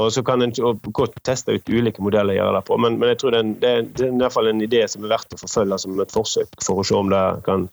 Og 0.02 0.12
Så 0.12 0.24
kan 0.24 0.44
en 0.44 0.52
godt 0.92 1.16
teste 1.24 1.56
ut 1.56 1.72
ulike 1.72 2.04
modeller 2.04 2.36
å 2.36 2.38
gjøre 2.42 2.58
det 2.60 2.66
på, 2.68 2.76
men, 2.80 3.00
men 3.00 3.12
jeg 3.12 3.22
tror 3.24 3.32
det 3.32 3.40
er, 3.40 3.48
en, 3.48 3.56
det 3.60 3.72
er, 3.72 4.12
i 4.12 4.20
hvert 4.20 4.36
fall 4.36 4.52
en 4.52 4.64
idé 4.64 4.84
som 4.92 5.04
er 5.04 5.16
verdt 5.16 5.36
å 5.36 5.40
forfølge 5.40 5.80
som 5.84 6.04
et 6.04 6.14
forsøk 6.16 6.60
for 6.64 6.80
å 6.80 6.86
se 6.88 6.96
om 6.96 7.12
det 7.12 7.24
kan 7.48 7.66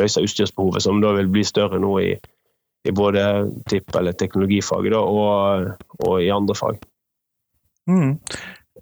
løse 0.00 0.22
utstyrsbehovet, 0.24 0.84
som 0.84 1.02
da 1.04 1.14
vil 1.18 1.30
bli 1.32 1.44
større 1.46 1.80
nå 1.82 1.92
i, 2.02 2.12
i 2.88 2.94
både 2.94 3.22
tipp- 3.70 3.96
eller 3.98 4.16
teknologifaget 4.18 4.94
da, 4.94 5.02
og, 5.02 5.68
og, 6.00 6.14
i 6.22 6.30
andre 6.34 6.56
fag. 6.58 6.80
Mm. 7.88 8.18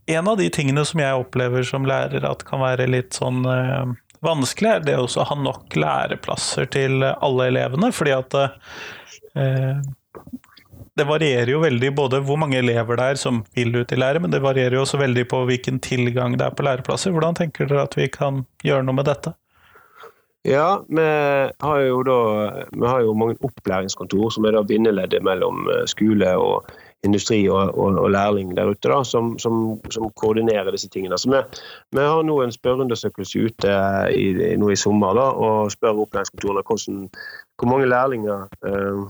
En 0.06 0.28
av 0.30 0.38
de 0.38 0.48
tingene 0.54 0.84
som 0.86 1.02
jeg 1.02 1.22
opplever 1.22 1.66
som 1.66 1.86
lærer 1.88 2.26
at 2.28 2.44
kan 2.46 2.62
være 2.62 2.88
litt 2.90 3.16
sånn 3.16 3.42
øh, 3.50 3.94
vanskelig, 4.24 4.70
er 4.70 4.84
det 4.86 4.96
å 5.02 5.26
ha 5.30 5.38
nok 5.38 5.74
læreplasser 5.78 6.68
til 6.70 7.02
alle 7.06 7.48
elevene. 7.50 7.90
fordi 7.94 8.14
at 8.14 8.36
øh, 8.38 9.80
det 10.96 11.04
varierer 11.04 11.50
jo 11.52 11.60
veldig 11.60 11.90
både 11.96 12.22
hvor 12.24 12.38
mange 12.40 12.56
elever 12.58 12.96
det 12.96 13.08
er 13.12 13.18
som 13.20 13.42
vil 13.56 13.74
ut 13.76 13.92
i 13.92 13.98
lære, 13.98 14.22
men 14.22 14.32
det 14.32 14.40
varierer 14.44 14.78
jo 14.78 14.84
også 14.86 15.00
veldig 15.02 15.26
på 15.28 15.42
hvilken 15.50 15.80
tilgang 15.84 16.38
det 16.40 16.46
er 16.46 16.54
på 16.56 16.64
læreplasser. 16.64 17.12
Hvordan 17.12 17.36
tenker 17.36 17.68
dere 17.68 17.84
at 17.84 17.96
vi 17.98 18.08
kan 18.12 18.46
gjøre 18.64 18.86
noe 18.86 18.96
med 18.96 19.08
dette? 19.10 19.34
Ja, 20.46 20.84
vi 20.88 21.02
har 21.58 21.78
jo 21.82 22.02
da 22.06 22.18
vi 22.70 22.86
har 22.86 23.00
jo 23.02 23.14
mange 23.18 23.34
opplæringskontor 23.42 24.30
som 24.30 24.44
er 24.46 24.54
da 24.54 24.62
bindeleddet 24.62 25.24
mellom 25.26 25.66
eh, 25.72 25.86
skole 25.90 26.28
og 26.38 26.68
industri 27.06 27.40
og, 27.50 27.74
og, 27.74 27.98
og 27.98 28.10
lærling 28.14 28.52
der 28.56 28.70
ute, 28.70 28.88
da, 28.88 29.00
som, 29.04 29.34
som, 29.42 29.80
som, 29.90 30.06
koordinerer 30.14 30.70
disse 30.70 30.88
tingene. 30.90 31.18
Så 31.18 31.30
vi, 31.30 31.42
vi 31.98 32.04
har 32.04 32.22
nå 32.22 32.38
en 32.42 32.54
spørreundersøkelse 32.54 33.42
ute 33.48 33.74
i, 34.14 34.54
nå 34.58 34.70
i 34.70 34.78
sommer 34.78 35.18
da, 35.18 35.26
og 35.34 35.72
spør 35.74 36.04
opplæringskontorene 36.06 36.62
hvordan, 36.66 37.08
hvor 37.58 37.72
mange 37.72 37.90
lærlinger 37.90 38.46
eh, 38.66 39.02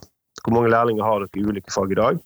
hvor 0.44 0.54
mange 0.54 0.70
lærlinger 0.70 1.04
har 1.04 1.20
dere 1.20 1.40
i 1.40 1.44
ulike 1.44 1.72
fag 1.74 1.92
i 1.92 2.00
dag. 2.00 2.18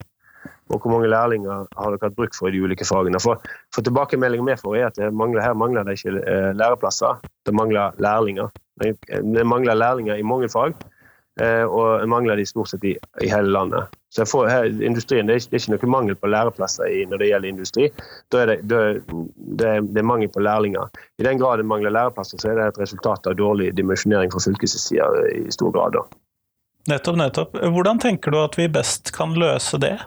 Og 0.71 0.79
hvor 0.81 0.95
mange 0.95 1.11
lærlinger 1.11 1.67
har 1.77 1.95
dere 1.95 2.07
hatt 2.07 2.17
bruk 2.19 2.37
for 2.37 2.49
i 2.49 2.55
de 2.55 2.63
ulike 2.63 2.87
fagene. 2.87 3.21
For, 3.23 3.43
for 3.75 3.87
tilbakemeldingen 3.87 4.47
vi 4.47 4.59
får 4.61 4.79
er 4.79 4.89
at 4.91 5.01
mangler, 5.13 5.43
her 5.43 5.59
mangler 5.59 5.87
det 5.87 5.99
ikke 5.99 6.21
eh, 6.21 6.51
læreplasser, 6.57 7.21
det 7.47 7.55
mangler 7.55 7.97
lærlinger. 7.99 8.51
Det 8.81 9.47
mangler 9.47 9.75
lærlinger 9.75 10.17
i 10.17 10.25
mange 10.25 10.49
fag, 10.49 10.77
eh, 11.41 11.65
og 11.65 12.07
mangler 12.09 12.39
de 12.39 12.47
stort 12.47 12.71
sett 12.71 12.87
i, 12.87 12.95
i 13.23 13.33
hele 13.33 13.51
landet. 13.53 13.91
Så 14.11 14.27
får, 14.27 14.47
her, 14.51 14.65
industrien, 14.83 15.27
det 15.27 15.35
er, 15.35 15.43
ikke, 15.43 15.51
det, 15.51 15.59
er 15.59 15.67
ikke, 15.67 15.87
noe 15.87 15.93
mangel 15.95 16.17
på 16.19 16.31
læreplasser 16.31 16.89
i, 16.91 17.03
når 17.07 17.23
det 17.23 17.29
gjelder 17.29 17.53
industri. 17.53 17.91
Da 18.33 18.41
er 18.43 18.55
det, 18.55 18.57
det, 18.71 18.81
det, 19.61 20.01
er 20.01 20.07
mangel 20.07 20.33
på 20.35 20.43
lærlinger. 20.43 20.91
I 21.19 21.27
den 21.27 21.39
grad 21.39 21.63
det 21.63 21.69
mangler 21.71 21.95
læreplasser, 21.95 22.41
så 22.43 22.51
er 22.51 22.59
det 22.59 22.71
et 22.73 22.81
resultat 22.83 23.31
av 23.31 23.37
dårlig 23.39 23.71
dimensjonering 23.79 24.33
fra 24.33 24.43
fylkets 24.43 24.79
side 24.83 25.29
i 25.37 25.45
stor 25.55 25.71
grad. 25.77 25.99
Da. 25.99 26.07
Nettopp, 26.91 27.21
nettopp. 27.21 27.61
Hvordan 27.77 28.03
tenker 28.03 28.35
du 28.35 28.41
at 28.43 28.59
vi 28.59 28.67
best 28.73 29.13
kan 29.15 29.37
løse 29.39 29.79
det? 29.79 29.99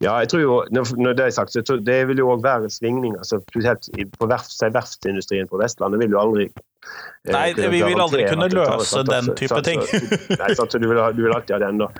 Ja, 0.00 0.16
jeg 0.22 0.30
tror 0.32 0.40
jo, 0.40 0.58
når 0.72 1.16
det 1.16 1.24
er 1.26 1.34
sagt, 1.36 1.52
så 1.52 1.76
det 1.76 1.98
vil 2.08 2.22
jo 2.22 2.30
òg 2.32 2.44
være 2.44 2.70
svingninger. 2.72 3.20
Altså, 3.20 3.40
på 3.44 4.28
verft, 4.30 4.56
verftsindustrien 4.62 5.50
på 5.50 5.60
Vestlandet 5.60 6.00
vil 6.00 6.14
jo 6.16 6.20
aldri 6.22 6.46
eh, 6.48 7.32
Nei, 7.34 7.48
vi 7.56 7.82
vil 7.84 8.00
aldri 8.00 8.24
kunne 8.30 8.48
løse 8.52 9.04
den 9.08 9.32
type 9.38 9.60
ting. 9.66 9.84
Nei, 10.40 10.52
sant, 10.58 10.72
du, 10.72 10.88
vil, 10.88 11.02
du 11.16 11.24
vil 11.26 11.36
alltid 11.36 11.58
ha 11.58 11.62
den, 11.66 11.82
da. 11.84 11.90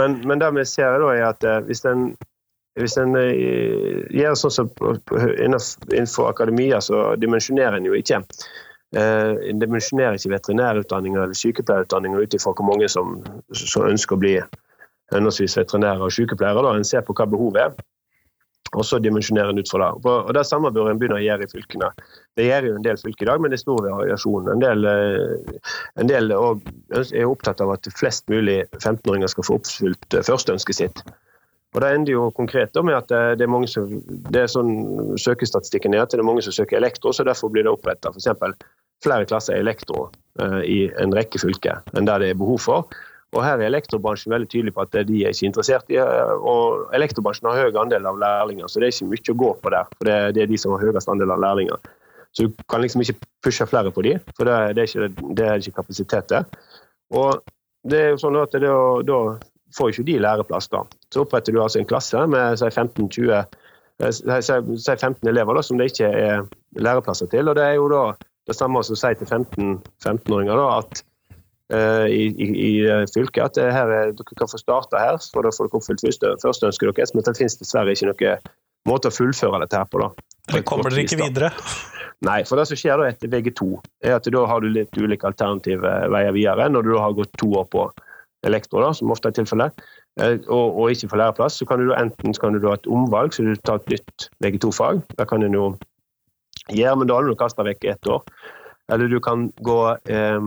Men, 0.00 0.22
men 0.24 0.40
det 0.40 0.54
vi 0.56 0.64
ser, 0.68 0.96
da, 1.02 1.12
er 1.12 1.28
at 1.32 1.48
eh, 1.48 1.60
hvis 1.68 1.84
en 1.90 2.14
hvis 2.74 2.96
en 2.98 3.12
uh, 3.14 4.00
gjør 4.10 4.32
sånn 4.34 4.50
som 4.50 4.70
innenfor 5.14 6.26
akademia, 6.26 6.80
så 6.82 7.12
dimensjonerer 7.22 7.78
en 7.78 7.86
jo 7.86 7.94
ikke. 7.94 8.18
En 8.98 9.60
dimensjonerer 9.62 10.18
ikke 10.18 10.32
veterinærutdanninger 10.32 11.22
eller 11.22 11.38
sykepleierutdanninger 11.38 12.26
ut 12.26 12.34
ifra 12.34 12.50
hvor 12.54 12.66
mange 12.66 12.90
som, 12.90 13.16
som 13.54 13.86
ønsker 13.86 14.14
å 14.14 14.20
bli 14.22 14.34
henholdsvis 15.14 15.58
veterinærer 15.60 16.04
og 16.04 16.12
sykepleiere. 16.14 16.62
Da. 16.66 16.76
En 16.76 16.88
ser 16.88 17.04
på 17.06 17.16
hva 17.16 17.26
behovet 17.30 17.62
er, 17.62 17.84
og 18.74 18.84
så 18.86 18.98
dimensjonerer 19.02 19.52
en 19.52 19.60
ut 19.62 19.70
fra 19.70 19.90
det. 19.92 20.10
Og 20.10 20.34
Det 20.34 20.46
samme 20.46 20.72
bør 20.74 20.90
en 20.90 21.00
begynne 21.00 21.18
å 21.18 21.24
gjøre 21.24 21.46
i 21.46 21.50
fylkene. 21.50 21.90
Det 22.36 22.48
gjør 22.48 22.68
jo 22.68 22.76
en 22.76 22.86
del 22.86 23.00
fylker 23.00 23.26
i 23.26 23.30
dag, 23.30 23.42
men 23.42 23.52
det 23.52 23.58
er 23.58 23.64
stor 23.64 23.82
variasjon. 23.84 24.50
En 24.50 24.62
del, 24.62 24.86
eh, 24.90 25.74
en 26.00 26.10
del 26.10 26.32
er 26.34 27.28
opptatt 27.28 27.60
av 27.60 27.74
at 27.76 27.90
flest 27.98 28.26
mulig 28.28 28.64
15-åringer 28.80 29.30
skal 29.30 29.46
få 29.46 29.60
oppfylt 29.60 30.14
eh, 30.14 30.26
førsteønsket 30.26 30.80
sitt. 30.80 31.04
Og 31.74 31.80
Det 31.82 31.90
ender 31.90 32.12
jo 32.12 32.30
konkret 32.30 32.74
med 32.82 32.94
at 32.94 33.10
eh, 33.10 33.34
det 33.38 33.46
er 33.46 33.54
mange 33.54 33.68
som, 33.70 33.90
det 34.30 34.42
er 34.42 34.50
sånn 34.50 35.18
søkestatistikken 35.18 35.94
er 35.94 36.02
at 36.02 36.10
det 36.10 36.22
er 36.22 36.26
mange 36.26 36.42
som 36.42 36.54
søker 36.54 36.78
elektro, 36.78 37.12
så 37.12 37.26
derfor 37.26 37.50
blir 37.50 37.66
det 37.66 37.74
oppretta 37.74 38.10
flere 39.04 39.26
klasser 39.28 39.58
elektro 39.58 40.08
i 40.64 40.86
en 40.96 41.12
rekke 41.12 41.36
fylker 41.36 41.82
enn 41.92 42.06
der 42.08 42.22
det 42.22 42.30
er 42.32 42.38
behov 42.40 42.62
for. 42.62 42.86
Og 43.34 43.42
Her 43.42 43.58
er 43.58 43.66
elektrobransjen 43.66 44.32
veldig 44.34 44.48
tydelig 44.50 44.74
på 44.74 44.84
at 44.84 44.94
de 45.08 45.22
er 45.24 45.34
ikke 45.34 45.48
interessert 45.48 45.90
i 45.90 45.98
og 45.98 46.92
Elektrobransjen 46.94 47.48
har 47.50 47.66
høy 47.66 47.78
andel 47.82 48.06
av 48.06 48.20
lærlinger, 48.22 48.70
så 48.70 48.78
det 48.78 48.88
er 48.88 48.94
ikke 48.94 49.10
mye 49.10 49.32
å 49.32 49.38
gå 49.42 49.50
på 49.62 49.72
der. 49.74 49.90
for 49.96 50.08
Det, 50.08 50.42
er 50.42 50.50
de 50.50 50.58
som 50.60 50.74
har 50.74 50.84
høyest 50.84 51.10
andel 51.10 51.34
av 51.34 51.42
lærlinger. 51.42 51.88
Så 52.34 52.46
du 52.46 52.62
kan 52.70 52.82
liksom 52.82 53.02
ikke 53.02 53.18
pushe 53.42 53.66
flere 53.66 53.90
på 53.94 54.04
de, 54.06 54.14
for 54.36 54.46
det, 54.46 54.54
er, 54.54 54.86
ikke, 54.86 55.34
det 55.38 55.48
er 55.48 55.62
ikke 55.62 55.80
kapasitet 55.80 56.30
til. 56.30 56.46
Og 57.14 57.42
det 57.90 58.00
er 58.00 58.14
jo 58.14 58.20
sånn 58.22 58.38
at 58.38 58.54
det, 58.54 58.70
Da 59.06 59.18
får 59.74 59.90
ikke 59.90 60.06
de 60.06 60.18
læreplass. 60.22 60.68
da. 60.70 60.84
Så 61.10 61.24
oppretter 61.24 61.52
du 61.52 61.62
altså 61.62 61.80
en 61.80 61.90
klasse 61.90 62.26
med 62.30 62.58
15-20 62.58 63.42
si 64.10 64.94
15 64.94 65.28
elever 65.30 65.54
da, 65.54 65.62
som 65.62 65.78
det 65.78 65.90
ikke 65.90 66.06
er 66.10 66.46
læreplasser 66.78 67.26
til. 67.30 67.48
og 67.48 67.58
Det 67.58 67.64
er 67.64 67.74
jo 67.74 67.88
da 67.90 68.04
det 68.46 68.54
samme 68.54 68.82
som 68.84 68.94
å 68.94 69.00
si 69.00 69.10
til 69.18 69.26
15-åringer 69.26 70.54
15 70.54 70.70
at 70.70 71.02
Eh, 71.02 71.13
i, 71.72 72.26
i, 72.28 72.46
i, 72.50 72.72
eh, 72.84 73.06
fylket 73.14 73.58
at 73.58 73.72
her, 73.72 73.92
dere 74.12 74.36
kan 74.36 74.50
få 74.50 74.60
starte 74.60 75.00
her, 75.00 75.16
for 75.32 75.46
da 75.46 75.52
får 75.54 75.70
dere 75.70 75.80
oppfylt 75.80 76.04
første, 76.04 76.34
førsteønsket 76.42 76.92
deres. 76.98 77.14
Men 77.14 77.24
det 77.24 77.36
finnes 77.38 77.58
dessverre 77.60 77.94
ikke 77.96 78.10
noen 78.10 78.46
måte 78.88 79.08
å 79.08 79.14
fullføre 79.14 79.62
dette 79.64 79.80
her 79.80 79.88
på. 79.88 80.02
da. 80.02 80.10
Eller 80.52 80.64
kommer 80.68 80.92
dere 80.92 81.06
ikke 81.06 81.22
videre? 81.22 81.52
Nei, 82.24 82.40
for 82.48 82.60
det 82.60 82.68
som 82.70 82.78
skjer 82.78 83.00
da 83.00 83.08
etter 83.10 83.30
VG2, 83.32 83.68
er 84.06 84.16
at 84.16 84.28
da 84.32 84.44
har 84.48 84.62
du 84.64 84.70
litt 84.72 84.96
ulike 84.96 85.28
alternative 85.28 85.94
veier 86.12 86.36
videre. 86.36 86.68
Når 86.72 86.86
du 86.86 86.92
da 86.94 87.02
har 87.04 87.16
gått 87.16 87.32
to 87.40 87.50
år 87.60 87.66
på 87.72 87.88
elektro, 88.44 88.82
da, 88.84 88.92
som 88.96 89.12
ofte 89.12 89.30
er 89.30 89.36
tilfellet, 89.38 89.84
eh, 90.20 90.36
og, 90.44 90.76
og, 90.76 90.92
ikke 90.92 91.10
får 91.12 91.20
læreplass, 91.20 91.58
så 91.60 91.68
kan 91.68 91.80
du 91.80 91.94
enten 91.96 92.36
kan 92.40 92.56
du 92.56 92.68
ha 92.68 92.76
et 92.76 92.88
omvalg, 92.92 93.32
så 93.32 93.44
du 93.44 93.54
tar 93.64 93.80
et 93.80 93.96
nytt 93.96 94.28
VG2-fag. 94.44 95.00
Det 95.16 95.28
kan 95.30 95.44
en 95.44 95.56
jo 95.56 95.70
gjøre, 96.72 96.98
men 97.00 97.08
da 97.08 97.18
har 97.18 97.28
du 97.28 97.36
kasta 97.40 97.66
vekk 97.66 97.88
ett 97.92 98.12
år. 98.12 98.24
Eller 98.92 99.08
du 99.08 99.20
kan 99.20 99.48
gå 99.64 99.78
eh, 100.08 100.40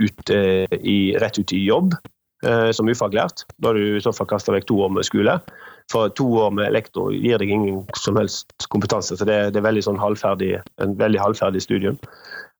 ut, 0.00 0.30
eh, 0.30 0.78
i, 0.80 1.16
rett 1.20 1.38
ut 1.38 1.52
i 1.52 1.64
jobb 1.64 1.94
eh, 2.46 2.70
som 2.72 2.88
ufaglært. 2.88 3.44
Da 3.58 3.70
har 3.70 3.76
du 3.76 3.98
i 3.98 4.04
så 4.04 4.14
fall 4.16 4.30
kasta 4.30 4.54
vekk 4.54 4.70
to 4.70 4.78
år 4.86 4.94
med 4.96 5.08
skole. 5.08 5.36
For 5.90 6.12
to 6.14 6.26
år 6.38 6.52
med 6.54 6.70
lektor 6.74 7.10
gir 7.10 7.40
deg 7.42 7.50
ingen 7.50 7.80
som 7.98 8.18
helst 8.20 8.52
kompetanse. 8.70 9.16
Så 9.18 9.26
det, 9.26 9.38
det 9.54 9.58
er 9.58 9.66
veldig 9.66 9.82
sånn 9.88 9.98
halvferdig, 9.98 10.52
en 10.82 10.94
veldig 11.00 11.18
halvferdig 11.22 11.64
studium. 11.64 11.98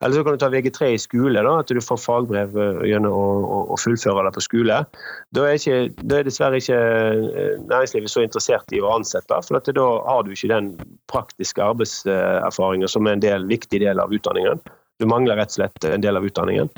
Eller 0.00 0.16
så 0.16 0.24
kan 0.24 0.34
du 0.34 0.40
ta 0.40 0.48
VG3 0.48 0.86
i 0.94 0.98
skole, 0.98 1.42
da, 1.44 1.52
at 1.60 1.68
du 1.68 1.80
får 1.84 1.98
fagbrev 2.00 2.54
gjennom 2.88 3.12
å, 3.12 3.24
å, 3.44 3.58
å 3.74 3.76
fullføre 3.78 4.24
det 4.24 4.32
på 4.32 4.42
skole. 4.46 4.78
Da 5.36 5.44
er, 5.44 5.58
ikke, 5.60 5.92
da 6.00 6.18
er, 6.18 6.26
dessverre 6.26 6.60
ikke 6.62 6.78
næringslivet 7.68 8.12
så 8.12 8.24
interessert 8.24 8.72
i 8.72 8.80
å 8.80 8.94
ansette, 8.94 9.42
for 9.44 9.60
da 9.60 9.88
har 10.08 10.24
du 10.24 10.32
ikke 10.32 10.54
den 10.54 10.72
praktiske 11.12 11.62
arbeidserfaringen 11.62 12.88
som 12.88 13.06
er 13.06 13.18
en 13.18 13.26
del, 13.26 13.44
viktig 13.50 13.82
del 13.84 14.00
av 14.00 14.14
utdanningen. 14.16 14.64
Du 15.00 15.06
mangler 15.08 15.36
rett 15.36 15.52
og 15.52 15.60
slett 15.60 15.90
en 15.90 16.04
del 16.04 16.16
av 16.16 16.24
utdanningen. 16.24 16.72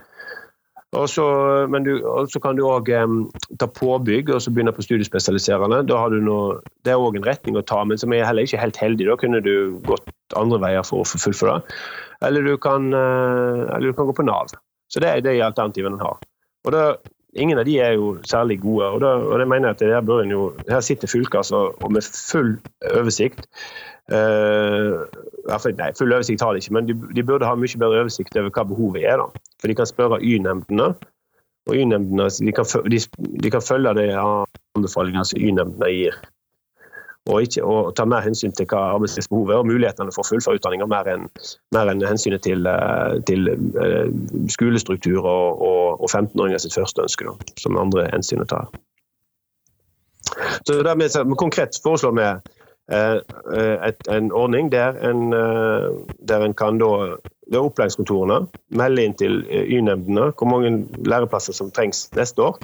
Og 0.93 1.07
så, 1.09 1.25
du, 1.73 1.93
kan 2.45 2.59
du 2.59 2.67
òg 2.69 2.91
um, 3.01 3.23
ta 3.57 3.65
påbygg 3.65 4.29
og 4.35 4.43
så 4.45 4.51
begynne 4.53 4.75
på 4.77 4.85
studiespesialiserende. 4.85 5.79
Da 5.89 6.01
har 6.03 6.13
du 6.13 6.19
noe, 6.21 6.59
det 6.85 6.93
er 6.93 7.01
òg 7.01 7.17
en 7.17 7.25
retning 7.25 7.57
å 7.57 7.65
ta, 7.65 7.81
men 7.89 8.01
som 8.01 8.13
er 8.13 8.27
heller 8.29 8.45
ikke 8.45 8.61
helt 8.61 8.81
heldig. 8.81 9.07
Da 9.09 9.17
kunne 9.21 9.41
du 9.45 9.79
gått 9.89 10.05
andre 10.37 10.61
veier 10.61 10.85
for 10.85 11.01
å 11.01 11.09
få 11.09 11.23
fullføre 11.23 11.57
det. 11.57 11.79
Eller 12.29 12.45
du 12.45 12.59
kan, 12.61 12.93
uh, 12.93 13.65
eller 13.73 13.89
du 13.89 13.97
kan 13.97 14.11
gå 14.11 14.17
på 14.21 14.27
Nav. 14.29 14.53
Så 14.93 15.01
det 15.01 15.09
er 15.09 15.25
de 15.25 15.39
alternativene 15.41 15.97
en 15.97 16.05
har. 16.05 16.21
Og 16.67 16.77
da, 16.77 16.85
Ingen 17.33 17.59
av 17.59 17.65
de 17.65 17.79
er 17.81 17.95
jo 17.97 18.19
særlig 18.29 18.59
gode. 18.61 18.87
og, 18.87 19.01
da, 19.01 19.15
og 19.17 19.39
det 19.41 19.49
mener 19.49 19.73
jeg 19.73 19.81
at 19.81 19.95
her, 19.95 20.05
bør 20.05 20.27
jo, 20.29 20.43
her 20.69 20.81
sitter 20.81 21.09
fylket 21.09 21.41
altså, 21.41 21.73
og 21.81 21.93
med 21.93 22.03
full 22.03 22.59
oversikt 22.93 23.49
Uh, 24.11 25.07
nei, 25.79 25.93
full 25.97 26.13
oversikt 26.13 26.43
har 26.43 26.53
de 26.53 26.61
ikke, 26.61 26.75
men 26.75 26.89
de, 26.89 26.97
de, 27.15 27.23
burde 27.25 27.47
ha 27.47 27.55
mye 27.57 27.79
bedre 27.79 28.03
oversikt 28.03 28.37
over 28.37 28.51
hva 28.51 28.65
behovet 28.69 29.07
er. 29.07 29.23
da. 29.23 29.45
For 29.61 29.71
De 29.71 29.77
kan 29.79 29.89
spørre 29.89 30.19
Y-nemndene, 30.21 30.89
og 31.69 31.77
Y-nemndene 31.77 32.27
de, 32.29 32.53
de, 32.91 33.01
de, 33.45 33.51
kan 33.51 33.63
følge 33.63 33.95
de 33.97 34.09
anbefalingene 34.19 35.25
som 35.29 35.41
Y-nemndene 35.41 35.93
gir. 35.95 36.19
Og, 37.31 37.43
ikke, 37.43 37.63
og 37.65 37.93
ta 37.97 38.05
mer 38.09 38.25
hensyn 38.25 38.55
til 38.57 38.67
hva 38.71 38.81
arbeidslivsbehovet 38.97 39.61
og 39.61 39.69
mulighetene 39.69 40.15
for 40.15 40.25
å 40.25 40.31
fullføre 40.33 40.59
utdanninga, 40.59 40.89
mer 40.91 41.11
enn 41.13 41.29
en 41.79 42.09
hensynet 42.09 42.43
til, 42.43 42.67
eh, 42.67 43.21
til, 43.29 43.53
eh, 43.53 44.09
skolestruktur 44.51 45.21
og, 45.23 45.63
og, 45.63 46.03
og 46.03 46.09
15-åringer 46.11 46.65
sitt 46.65 46.75
første 46.75 47.05
ønske, 47.05 47.29
da, 47.29 47.55
som 47.63 47.79
andre 47.79 48.09
hensyn 48.11 48.43
å 48.43 48.49
ta. 48.51 48.65
Så 50.67 50.81
dermed, 50.83 51.15
Konkret 51.39 51.79
foreslår 51.85 52.17
vi 52.19 52.27
eh, 52.27 53.87
en 54.17 54.33
ordning 54.35 54.73
der 54.73 54.99
en, 55.07 55.31
der 55.31 56.43
en 56.43 56.59
kan 56.59 56.83
da 56.83 56.91
ved 57.53 57.61
opplæringskontorene 57.61 58.47
melde 58.79 59.05
inn 59.05 59.17
til 59.19 59.43
Y-nemndene 59.47 60.31
hvor 60.33 60.49
mange 60.49 60.73
læreplasser 61.07 61.55
som 61.55 61.71
trengs 61.75 62.09
neste 62.17 62.43
år 62.43 62.59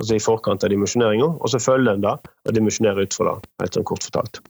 altså 0.00 0.16
i 0.16 0.22
forkant 0.22 0.64
av 0.64 0.72
dimensjoneringa, 0.72 1.28
og 1.38 1.52
så 1.52 1.60
følger 1.62 1.96
en 1.96 2.04
da 2.04 2.16
og 2.20 2.56
dimensjonerer 2.56 3.06
ut 3.06 3.16
fra 3.16 3.36
det, 3.38 3.52
helt 3.62 3.78
sånn 3.78 3.88
kort 3.88 4.06
fortalt. 4.08 4.42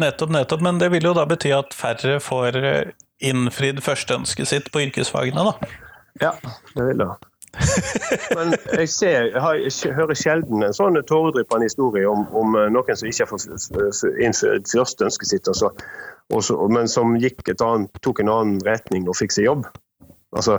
Nettopp, 0.00 0.32
nettopp, 0.32 0.64
men 0.64 0.80
det 0.80 0.90
vil 0.92 1.08
jo 1.08 1.14
da 1.16 1.24
bety 1.28 1.52
at 1.56 1.72
færre 1.76 2.18
får 2.20 2.58
eh, 2.60 2.90
innfridd 3.24 3.80
førsteønsket 3.84 4.50
sitt 4.50 4.68
på 4.72 4.84
yrkesfagene, 4.84 5.46
da? 5.46 5.70
Ja, 6.20 6.34
det 6.76 6.90
vil 6.90 7.00
det. 7.00 7.08
Men 8.36 8.52
jeg, 8.76 8.88
ser, 8.92 9.30
jeg 9.32 9.94
hører 9.96 10.18
sjelden 10.18 10.64
en 10.66 10.76
sånn 10.76 10.98
tåredryppende 11.08 11.68
historie 11.70 12.08
om, 12.08 12.26
om, 12.36 12.58
eh, 12.60 12.68
noen 12.72 12.98
som 12.98 13.08
ikke 13.08 13.24
har 13.24 13.30
fått 13.30 13.48
innfridd 14.20 14.68
førsteønsket 14.68 15.32
sitt, 15.32 15.48
altså, 15.48 15.72
også, 16.34 16.58
men 16.72 16.90
som 16.90 17.16
gikk 17.22 17.46
et 17.48 17.64
annet, 17.64 17.92
tok 18.04 18.20
en 18.20 18.32
annen 18.34 18.60
retning 18.66 19.08
og 19.08 19.16
fikk 19.16 19.32
seg 19.36 19.48
jobb. 19.48 19.64
Altså, 20.36 20.58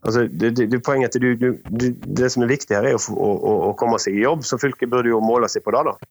Altså, 0.00 0.24
det, 0.32 0.54
det, 0.56 0.80
poenget 0.84 1.16
er 1.16 1.20
du, 1.20 1.34
du, 1.36 1.90
det 2.20 2.30
som 2.32 2.44
er 2.44 2.52
viktig 2.52 2.76
her, 2.76 2.88
er 2.88 2.96
å, 2.96 3.02
å, 3.12 3.52
å, 3.68 3.74
komme 3.78 3.98
seg 4.00 4.16
i 4.16 4.24
jobb, 4.24 4.46
så 4.48 4.58
fylket 4.60 4.88
burde 4.92 5.12
jo 5.12 5.20
måle 5.24 5.48
seg 5.52 5.64
på 5.66 5.74
det. 5.76 5.82
da. 5.90 6.10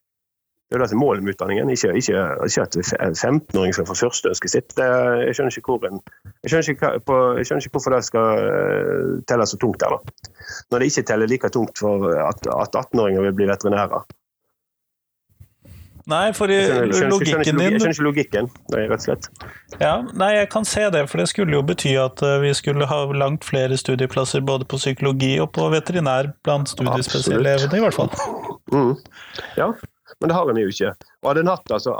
Det 0.69 0.77
er 0.77 0.83
det 0.83 0.89
som 0.91 0.99
er 0.99 1.01
målet 1.01 1.25
med 1.25 1.33
utdanningen, 1.33 1.69
ikke, 1.73 1.95
ikke, 1.97 2.19
ikke 2.45 2.65
at 2.67 2.75
15-åring 3.17 3.73
skal 3.73 3.87
få 3.89 3.95
førsteønsket 3.97 4.51
sitt. 4.53 4.75
Jeg, 4.77 5.33
skjønner 5.33 5.55
ikke 5.57 5.73
hvor 5.73 5.87
en, 5.89 6.03
jeg, 6.43 6.51
skjønner 6.51 6.69
ikke, 6.75 6.91
på, 7.07 7.17
jeg 7.39 7.49
skjønner 7.49 7.65
ikke 7.65 7.77
hvorfor 7.79 7.95
det 7.95 8.01
skal 8.05 8.43
uh, 8.43 9.15
telle 9.31 9.47
så 9.49 9.57
tungt 9.57 9.81
der. 9.81 9.97
da. 9.97 10.43
Når 10.69 10.83
det 10.83 10.91
ikke 10.91 11.05
teller 11.09 11.31
like 11.31 11.49
tungt 11.55 11.81
for 11.81 12.05
at, 12.13 12.45
at 12.53 12.77
18-åringer 12.83 13.25
vil 13.25 13.35
bli 13.39 13.49
veterinærer. 13.49 14.05
Nei, 16.09 16.31
for 16.33 16.51
i 16.51 16.59
logikken 16.63 17.59
din 17.59 17.75
Jeg 17.75 17.81
skjønner 17.81 17.91
ikke 17.91 18.05
logikken, 18.05 18.49
rett 18.73 18.93
og 18.95 19.03
slett. 19.03 19.27
Ja, 19.81 19.99
nei, 20.17 20.31
jeg 20.37 20.49
kan 20.53 20.67
se 20.67 20.85
det, 20.93 21.03
for 21.11 21.21
det 21.21 21.27
skulle 21.31 21.57
jo 21.57 21.61
bety 21.65 21.93
at 22.01 22.23
eh, 22.25 22.39
vi 22.43 22.53
skulle 22.57 22.87
ha 22.89 22.99
langt 23.11 23.45
flere 23.47 23.77
studieplasser 23.77 24.41
både 24.45 24.67
på 24.69 24.79
psykologi 24.79 25.35
og 25.43 25.51
på 25.57 25.67
veterinær 25.73 26.31
blant 26.47 26.71
studiespesialelevene, 26.71 27.81
i 27.81 27.85
hvert 27.87 27.99
fall. 27.99 28.13
Mm. 28.69 28.91
Ja, 29.57 29.71
men 30.21 30.29
det 30.29 30.35
har 30.37 30.49
en 30.51 30.57
jo 30.61 30.69
ikke. 30.69 30.91
Og 31.23 31.31
hadde 31.31 31.41
en 31.41 31.47
hatt 31.49 31.63
det, 31.71 31.79
så 31.81 31.95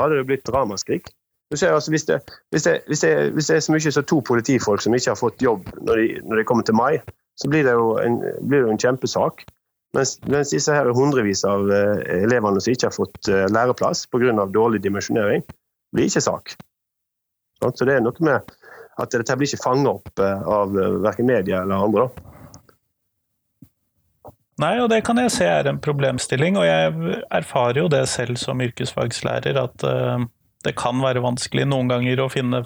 hadde 0.00 0.16
det 0.16 0.22
blitt 0.24 0.48
ramaskrik. 0.48 1.10
Altså, 1.52 1.90
hvis, 1.90 2.04
det, 2.08 2.20
hvis, 2.50 2.62
det, 2.62 2.80
hvis, 2.86 3.00
det, 3.00 3.30
hvis, 3.32 3.46
det, 3.46 3.56
er 3.56 3.60
så 3.60 3.72
mye 3.72 3.92
som 3.92 4.04
to 4.04 4.20
politifolk 4.24 4.80
som 4.80 4.96
ikke 4.96 5.10
har 5.10 5.20
fått 5.20 5.44
jobb 5.44 5.68
når 5.80 6.00
de, 6.00 6.06
når 6.24 6.40
de 6.40 6.44
kommer 6.48 6.64
til 6.64 6.76
mai, 6.80 6.98
så 7.36 7.48
blir 7.48 7.64
det 7.64 7.76
jo 7.76 7.98
en, 8.02 8.18
blir 8.40 8.62
det 8.62 8.66
jo 8.66 8.72
en 8.72 8.80
kjempesak. 8.80 9.44
Mens, 9.96 10.18
mens 10.28 10.52
disse 10.52 10.72
her 10.74 10.90
hundrevis 10.92 11.44
av 11.48 11.64
uh, 11.70 11.96
elevene 12.18 12.60
som 12.60 12.74
ikke 12.74 12.90
har 12.90 12.96
fått 12.96 13.30
uh, 13.32 13.46
læreplass 13.48 14.04
pga. 14.12 14.46
dårlig 14.52 14.82
dimensjonering, 14.84 15.44
blir 15.96 16.10
ikke 16.10 16.20
sak. 16.20 16.56
Så 17.62 17.84
det 17.88 17.96
er 17.96 18.04
noe 18.04 18.24
med 18.24 18.52
at 18.98 19.14
dette 19.14 19.36
blir 19.38 19.48
ikke 19.48 19.64
fanget 19.64 19.94
opp 19.94 20.20
uh, 20.20 20.42
av 20.44 20.76
verken 21.04 21.30
media 21.30 21.62
eller 21.62 21.86
andre. 21.88 22.08
Nei, 24.58 24.74
og 24.82 24.90
det 24.90 25.04
kan 25.06 25.20
jeg 25.22 25.30
se 25.30 25.46
er 25.46 25.70
en 25.70 25.78
problemstilling, 25.80 26.58
og 26.58 26.66
jeg 26.66 27.18
erfarer 27.30 27.78
jo 27.78 27.88
det 27.92 28.02
selv 28.10 28.36
som 28.42 28.60
yrkesfagslærer, 28.60 29.54
at 29.54 29.84
det 30.66 30.72
kan 30.74 30.98
være 30.98 31.22
vanskelig 31.22 31.68
noen 31.70 31.86
ganger 31.86 32.24
å 32.24 32.26
finne 32.32 32.64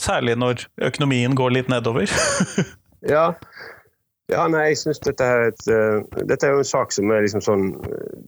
Særlig 0.00 0.38
når 0.40 0.62
økonomien 0.80 1.34
går 1.36 1.52
litt 1.52 1.68
nedover. 1.68 2.08
ja, 3.14 3.34
ja, 4.32 4.46
nei, 4.50 4.64
jeg 4.70 4.80
synes 4.82 5.02
dette 5.04 5.26
er, 5.26 5.50
et, 5.52 5.66
uh, 5.68 6.24
dette 6.28 6.48
er 6.48 6.56
jo 6.56 6.62
en 6.62 6.68
sak 6.72 6.94
som 6.94 7.12
er 7.12 7.24
liksom 7.24 7.44
sånn 7.44 7.68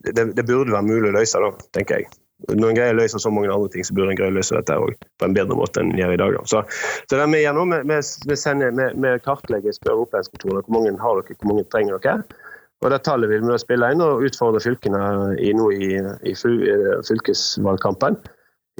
det, 0.06 0.30
det, 0.36 0.44
burde 0.44 0.74
være 0.74 0.86
mulig 0.86 1.10
å 1.10 1.16
løse, 1.16 1.40
da, 1.40 1.50
tenker 1.76 2.02
jeg. 2.02 2.12
Når 2.50 2.70
en 2.70 2.76
greier 2.76 2.96
å 2.96 2.98
løse 2.98 3.20
så 3.22 3.30
mange 3.32 3.52
andre 3.52 3.70
ting, 3.72 3.86
så 3.86 3.94
burde 3.96 4.12
en 4.12 4.18
greie 4.18 4.32
å 4.32 4.36
løse 4.36 4.56
dette 4.56 4.76
òg 4.76 4.96
på 5.00 5.26
en 5.26 5.36
bedre 5.36 5.56
måte 5.56 5.80
enn 5.80 5.92
en 5.94 6.00
gjør 6.00 6.14
i 6.16 6.20
dag. 6.20 6.34
Da. 6.36 6.42
Så, 6.50 6.62
så 7.08 7.20
det 7.20 7.28
vi 7.32 7.40
gjør 7.40 7.56
nå, 7.56 7.64
vi, 7.88 9.12
kartlegger 9.24 9.76
spør 9.76 10.02
opplæringskontorene 10.04 10.64
hvor 10.66 10.76
mange 10.76 10.96
har 11.00 11.20
dere, 11.20 11.38
hvor 11.38 11.52
mange 11.52 11.64
trenger 11.72 12.02
dere. 12.04 12.42
Og 12.84 12.90
Det 12.92 13.00
tallet 13.06 13.30
vil 13.30 13.40
vi 13.40 13.48
da 13.48 13.60
spille 13.62 13.88
inn 13.94 14.02
og 14.04 14.26
utfordre 14.26 14.60
fylkene 14.60 15.00
i, 15.40 15.54
nå 15.56 15.70
i, 15.72 15.94
i 16.28 16.34
fylkesvalgkampen. 16.36 18.18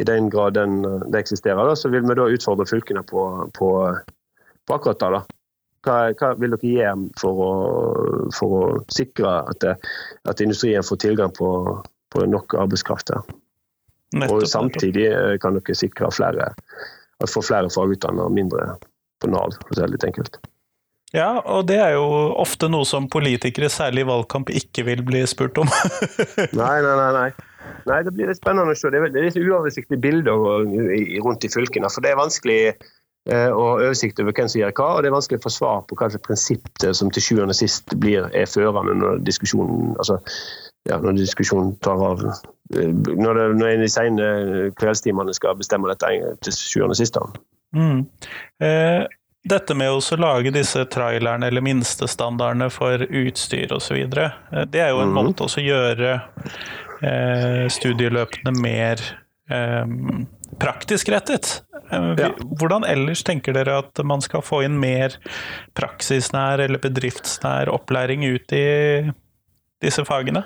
I 0.03 0.05
den 0.05 0.27
grad 0.29 0.59
den, 0.59 0.83
det 0.83 1.23
eksisterer, 1.23 1.63
da, 1.71 1.77
så 1.79 1.89
vil 1.89 2.05
vi 2.05 2.19
da 2.19 2.27
utfordre 2.35 2.67
fylkene 2.69 3.05
på, 3.07 3.23
på, 3.57 3.71
på 4.67 4.77
akkurat 4.77 5.01
det. 5.01 5.11
da. 5.15 5.23
Hva, 5.85 5.97
hva, 6.17 6.33
vil 6.41 6.55
dere 6.55 6.71
gjøre 6.71 6.95
for 7.21 7.43
å, 7.45 7.53
for 8.37 8.57
å 8.59 8.65
sikre 8.95 9.37
at, 9.53 9.67
at, 10.25 10.41
industrien 10.41 10.87
får 10.87 11.03
tilgang 11.05 11.35
på, 11.37 11.51
på 12.15 12.25
nok 12.31 12.57
arbeidskraft? 12.65 13.13
Og 14.25 14.47
samtidig 14.49 15.09
eh, 15.11 15.37
kan 15.43 15.59
dere 15.59 15.77
sikre 15.77 16.11
flere, 16.15 16.51
at 17.21 17.31
få 17.31 17.43
flere 17.45 17.73
fagutdannede 17.73 18.29
og 18.29 18.37
mindre 18.37 18.75
på 19.23 19.31
Nav, 19.33 19.57
for 19.61 19.75
å 19.75 19.79
si 19.79 19.83
det 19.83 19.95
litt 19.97 20.09
enkelt. 20.09 20.41
Ja, 21.15 21.39
og 21.47 21.69
det 21.69 21.79
er 21.79 21.93
jo 21.95 22.07
ofte 22.43 22.67
noe 22.71 22.87
som 22.89 23.07
politikere, 23.11 23.69
særlig 23.71 24.03
i 24.03 24.09
valgkamp, 24.09 24.51
ikke 24.51 24.83
vil 24.89 25.05
bli 25.07 25.21
spurt 25.31 25.61
om. 25.63 25.71
nei, 26.61 26.77
nei, 26.83 26.95
nei, 26.99 27.11
nei. 27.15 27.29
Nei, 27.85 28.01
Det 28.03 28.13
blir 28.17 28.31
litt 28.31 28.41
spennende 28.41 28.73
å 28.73 28.79
se. 28.79 28.91
Det 28.91 28.99
er, 28.99 29.15
litt 29.15 29.39
uoversiktlige 29.39 30.03
bilder 30.03 30.41
rundt 31.25 31.47
i 31.47 31.51
fylkene. 31.53 31.91
For 31.93 32.05
det 32.05 32.13
er 32.13 32.19
vanskelig 32.19 32.59
og 33.25 33.79
oversikt 33.81 34.19
over 34.21 34.35
hvem 34.37 34.49
som 34.53 34.61
gjør 34.61 34.75
hva. 34.77 34.89
og 34.93 35.03
Det 35.03 35.09
er 35.09 35.15
vanskelig 35.15 35.41
å 35.41 35.45
få 35.47 35.53
svar 35.55 35.79
på 35.89 35.97
hva 35.97 36.11
slags 36.13 36.27
prinsipp 36.27 36.85
som 36.93 37.09
til 37.15 37.25
sjuende 37.25 37.55
og 37.55 37.57
sist 37.57 37.95
blir, 38.03 38.27
er 38.37 38.51
førende 38.51 38.97
når 39.01 39.23
diskusjonen, 39.25 39.95
altså, 39.97 40.19
ja, 40.89 40.99
når 41.01 41.17
diskusjonen 41.19 41.75
tar 41.85 42.01
av. 42.05 42.23
Eh, 42.77 42.93
når, 42.93 43.35
det, 43.35 43.49
når 43.59 43.69
en 43.73 43.85
i 43.85 43.91
sene 43.93 44.31
kveldstimene 44.81 45.35
skal 45.37 45.57
bestemme 45.61 45.91
dette 45.91 46.13
til 46.45 46.57
sjuende 46.59 46.97
og 46.97 47.01
sist. 47.01 47.19
Mm. 47.75 48.05
Eh, 48.65 49.05
dette 49.45 49.77
med 49.77 49.93
å 49.93 50.21
lage 50.21 50.53
disse 50.55 50.85
trailerne 50.89 51.51
eller 51.51 51.65
minstestandardene 51.65 52.71
for 52.73 53.05
utstyr 53.05 53.75
osv., 53.77 53.99
eh, 54.01 54.65
det 54.69 54.85
er 54.85 54.93
jo 54.93 55.03
en 55.05 55.13
mm. 55.13 55.19
måte 55.19 55.49
å 55.49 55.65
gjøre 55.65 56.15
eh, 57.01 57.65
studieløpene 57.73 58.55
mer 58.61 59.05
eh, 59.53 59.85
praktisk 60.61 61.11
rettet. 61.13 61.63
Eh. 61.93 62.25
Hvordan 62.59 62.87
ellers 62.89 63.25
tenker 63.27 63.57
dere 63.57 63.79
at 63.83 64.03
man 64.07 64.25
skal 64.25 64.45
få 64.45 64.63
inn 64.67 64.79
mer 64.81 65.17
praksisnær 65.79 66.63
eller 66.65 66.83
bedriftsnær 66.83 67.73
opplæring 67.73 68.27
ut 68.27 68.55
i 68.57 68.67
disse 69.85 70.05
fagene? 70.09 70.45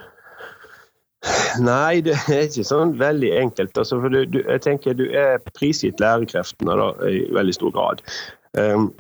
Nei, 1.59 1.99
det 2.05 2.14
er 2.31 2.44
ikke 2.47 2.66
sånn 2.66 2.94
veldig 2.99 3.33
enkelt. 3.40 3.75
Altså, 3.75 3.99
for 4.03 4.14
du, 4.14 4.23
du, 4.31 4.38
jeg 4.44 4.62
tenker 4.62 4.94
Du 4.94 5.09
er 5.11 5.42
prisgitt 5.57 5.99
lærekreftene 6.03 6.77
da, 6.79 6.92
i 7.11 7.25
veldig 7.35 7.55
stor 7.57 7.75
grad. 7.75 8.03
Um, 8.55 8.92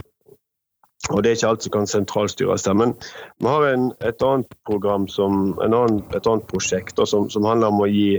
og 1.14 1.22
Det 1.22 1.30
er 1.30 1.36
ikke 1.36 1.50
alt 1.52 1.64
som 1.64 1.74
kan 1.76 1.86
sentralstyres 1.88 2.66
der. 2.66 2.74
Men 2.74 2.96
vi 3.38 3.46
har 3.46 3.68
en, 3.70 3.92
et 4.04 4.22
annet 4.26 4.50
program, 4.66 5.06
som, 5.08 5.54
annen, 5.62 6.02
et 6.10 6.26
annet 6.26 6.48
prosjekt 6.50 6.98
da, 6.98 7.06
som, 7.06 7.30
som 7.30 7.46
handler 7.46 7.70
om 7.70 7.84
å 7.84 7.88
gi 7.88 8.18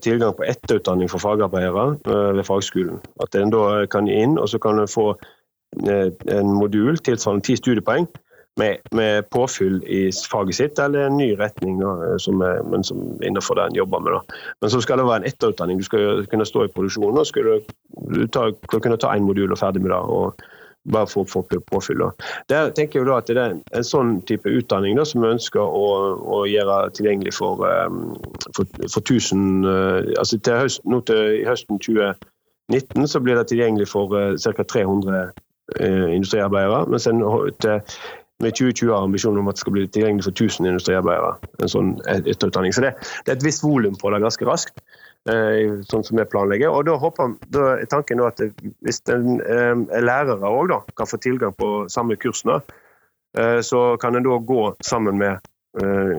tilgang 0.00 0.34
på 0.36 0.46
etterutdanning 0.48 1.10
for 1.10 1.18
fagarbeidere 1.18 1.96
eh, 2.06 2.36
ved 2.36 2.44
fagskolen. 2.44 3.00
At 3.22 3.34
en 3.34 3.52
da 3.52 3.86
kan 3.90 4.08
inn, 4.08 4.38
og 4.38 4.48
så 4.48 4.58
kan 4.58 4.78
en 4.80 4.88
få 4.88 5.12
eh, 5.86 6.10
en 6.32 6.52
modul 6.52 6.98
tilsvarende 6.98 7.44
ti 7.44 7.56
studiepoeng 7.56 8.08
med, 8.56 8.76
med, 8.92 9.22
påfyll 9.30 9.82
i 9.86 10.10
faget 10.30 10.54
sitt, 10.54 10.78
eller 10.78 11.06
en 11.06 11.16
ny 11.16 11.32
retning 11.38 11.78
da, 11.80 12.18
som 12.18 12.40
er, 12.44 12.62
men 12.66 12.84
som 12.84 12.98
innenfor 13.22 13.54
det 13.54 13.68
en 13.68 13.78
jobber 13.78 13.98
med. 13.98 14.12
Da. 14.12 14.40
Men 14.60 14.70
så 14.70 14.80
skal 14.80 14.98
det 14.98 15.06
være 15.06 15.22
en 15.22 15.28
etterutdanning. 15.30 15.78
Du 15.78 15.84
skal 15.84 16.26
kunne 16.30 16.46
stå 16.46 16.64
i 16.64 16.72
produksjonen 16.74 17.20
og 17.20 17.28
skal 17.28 17.60
du 18.10 18.26
ta, 18.26 18.50
kunne 18.72 18.98
ta 19.00 19.14
én 19.14 19.24
modul 19.24 19.52
og 19.52 19.58
ferdig 19.58 19.82
med 19.82 19.94
det. 19.94 20.00
og 20.00 20.34
bare 20.88 21.08
for 21.10 21.24
å 21.24 21.28
få 21.28 21.42
påfyll. 21.68 22.04
Der 22.48 22.70
tenker 22.76 23.00
jeg 23.00 23.08
da 23.08 23.18
at 23.20 23.26
Det 23.28 23.36
er 23.36 23.56
en 23.76 23.86
sånn 23.86 24.20
type 24.28 24.48
utdanning 24.48 24.96
da, 24.96 25.04
som 25.04 25.22
vi 25.22 25.32
ønsker 25.34 25.60
å, 25.60 25.86
å 26.16 26.44
gjøre 26.48 26.90
tilgjengelig 26.96 27.34
for, 27.36 27.60
um, 27.66 28.14
for, 28.56 28.64
for 28.86 29.00
1000 29.04 29.66
uh, 29.66 30.00
altså 30.18 30.38
til 30.38 30.62
høst, 30.64 30.84
nå 30.88 31.02
til 31.08 31.44
høsten 31.48 31.80
2019 31.84 33.10
så 33.12 33.20
blir 33.20 33.36
det 33.36 33.50
tilgjengelig 33.50 33.90
for 33.92 34.16
uh, 34.16 34.32
ca. 34.40 34.64
300 34.64 35.20
uh, 35.20 36.08
industriarbeidere. 36.14 36.86
mens 36.88 37.06
en, 37.06 37.22
til, 37.60 38.00
med 38.40 38.56
2020 38.56 38.94
har 38.94 39.04
ambisjonen 39.04 39.42
om 39.42 39.52
at 39.52 39.58
det 39.58 39.66
skal 39.66 39.76
bli 39.76 39.86
tilgjengelig 39.86 40.24
for 40.24 40.32
1000 40.32 40.72
industriarbeidere. 40.72 41.36
en 41.60 41.74
sånn 41.74 41.94
etterutdanning. 42.08 42.72
Så 42.72 42.86
det, 42.86 42.94
det 43.26 43.34
er 43.34 43.36
et 43.36 43.44
visst 43.44 43.64
volum 43.66 43.98
på 44.00 44.12
det 44.14 44.22
ganske 44.24 44.48
raskt. 44.48 44.80
Eh, 45.28 45.82
sånn 45.84 46.04
som 46.04 46.16
vi 46.16 46.24
planlegger. 46.24 46.72
Og 46.72 46.86
da, 46.88 46.94
håper, 46.96 47.34
da 47.52 47.64
er 47.76 47.88
tanken 47.92 48.22
at 48.24 48.40
hvis 48.80 49.02
en 49.12 49.42
eh, 49.44 50.00
lærere 50.00 50.48
òg 50.48 50.72
kan 50.96 51.08
få 51.10 51.20
tilgang 51.20 51.52
på 51.58 51.84
samme 51.92 52.16
kursene, 52.16 52.62
eh, 53.36 53.58
så 53.60 53.98
kan 54.00 54.16
en 54.16 54.24
da 54.24 54.38
gå 54.40 54.62
sammen 54.80 55.20
med 55.20 55.46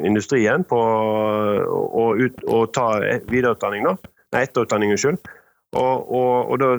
industrien 0.08 0.62
på 0.64 0.78
å, 0.80 2.04
ut, 2.16 2.38
og 2.48 2.70
ta 2.72 2.86
videreutdanning, 3.28 3.84
da. 3.84 4.14
Nei, 4.32 4.46
etterutdanning, 4.46 4.94
unnskyld. 4.96 5.20
Og, 5.76 6.06
og, 6.08 6.54
og 6.54 6.62
da, 6.62 6.70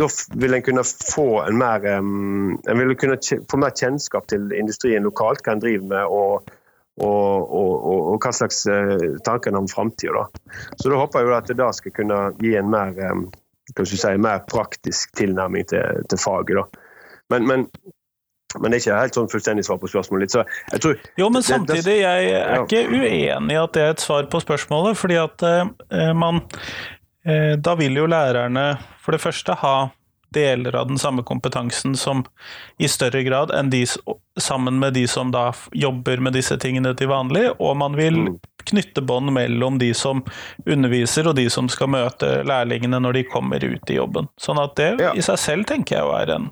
da, 0.00 0.08
vil 0.40 0.56
en 0.56 0.64
kunne 0.64 0.84
få 0.88 1.26
en 1.42 1.58
mer 1.60 1.84
En 1.84 2.94
kunne 3.00 3.18
få 3.20 3.60
mer 3.60 3.76
kjennskap 3.76 4.24
til 4.32 4.56
industrien 4.56 5.04
lokalt, 5.04 5.44
hva 5.44 5.52
en 5.52 5.60
driver 5.60 5.90
med 5.92 6.16
og, 6.16 6.56
og, 7.02 7.88
og 8.12 8.22
hva 8.22 8.32
slags 8.34 8.62
uh, 8.70 9.18
tanker 9.26 9.56
om 9.58 9.66
framtida. 9.70 10.26
Så 10.78 10.92
da 10.92 11.00
håper 11.00 11.24
jeg 11.24 11.34
at 11.36 11.50
det 11.50 11.58
da 11.58 11.72
skal 11.74 11.94
kunne 11.96 12.20
gi 12.38 12.54
en 12.60 12.70
mer, 12.70 12.94
um, 13.10 13.26
si, 13.82 13.98
mer 14.20 14.44
praktisk 14.50 15.14
tilnærming 15.18 15.66
til, 15.72 16.06
til 16.10 16.22
faget. 16.22 16.62
Da. 16.62 16.86
Men, 17.34 17.50
men 17.50 17.68
men 18.54 18.70
det 18.70 18.76
er 18.76 18.82
ikke 18.84 18.96
helt 19.00 19.16
sånn 19.16 19.30
fullstendig 19.32 19.64
svar 19.66 19.80
på 19.82 19.88
spørsmålet. 19.90 20.30
Så 20.30 20.44
jeg 20.70 20.82
tror, 20.84 20.98
jo, 21.18 21.26
men 21.34 21.42
samtidig, 21.42 21.96
jeg 22.04 22.28
er 22.38 22.60
ikke 22.60 22.84
uenig 22.86 23.56
i 23.56 23.58
at 23.58 23.72
det 23.74 23.82
er 23.82 23.96
et 23.96 24.04
svar 24.04 24.28
på 24.30 24.38
spørsmålet. 24.44 24.94
fordi 24.94 25.16
at 25.18 25.42
eh, 25.42 26.12
man 26.14 26.38
Eh, 27.24 27.56
da 27.56 27.72
vil 27.80 27.96
jo 27.96 28.06
lærerne 28.10 28.74
for 29.00 29.16
det 29.16 29.22
første 29.22 29.56
ha 29.62 29.76
deler 30.34 30.76
av 30.76 30.88
den 30.90 30.98
samme 30.98 31.22
kompetansen 31.26 31.96
som 31.96 32.24
i 32.78 32.88
større 32.90 33.22
grad 33.26 33.52
enn 33.54 33.70
de 33.72 33.84
sammen 34.40 34.78
med 34.78 34.92
de 34.94 35.06
som 35.08 35.30
da 35.30 35.52
jobber 35.72 36.22
med 36.22 36.34
disse 36.34 36.56
tingene 36.58 36.94
til 36.98 37.08
vanlig, 37.12 37.46
og 37.58 37.76
man 37.78 37.96
vil 37.96 38.18
mm. 38.26 38.36
knytte 38.70 39.04
bånd 39.06 39.32
mellom 39.32 39.78
de 39.78 39.92
som 39.94 40.24
underviser 40.66 41.28
og 41.30 41.36
de 41.38 41.46
som 41.50 41.70
skal 41.70 41.92
møte 41.94 42.42
lærlingene 42.46 43.00
når 43.00 43.20
de 43.20 43.24
kommer 43.30 43.64
ut 43.64 43.90
i 43.90 43.98
jobben. 44.00 44.28
Sånn 44.40 44.58
at 44.62 44.76
det 44.80 44.90
ja. 45.02 45.14
i 45.14 45.22
seg 45.22 45.38
selv 45.40 45.70
tenker 45.70 46.00
jeg 46.00 46.22
er 46.24 46.34
en 46.36 46.50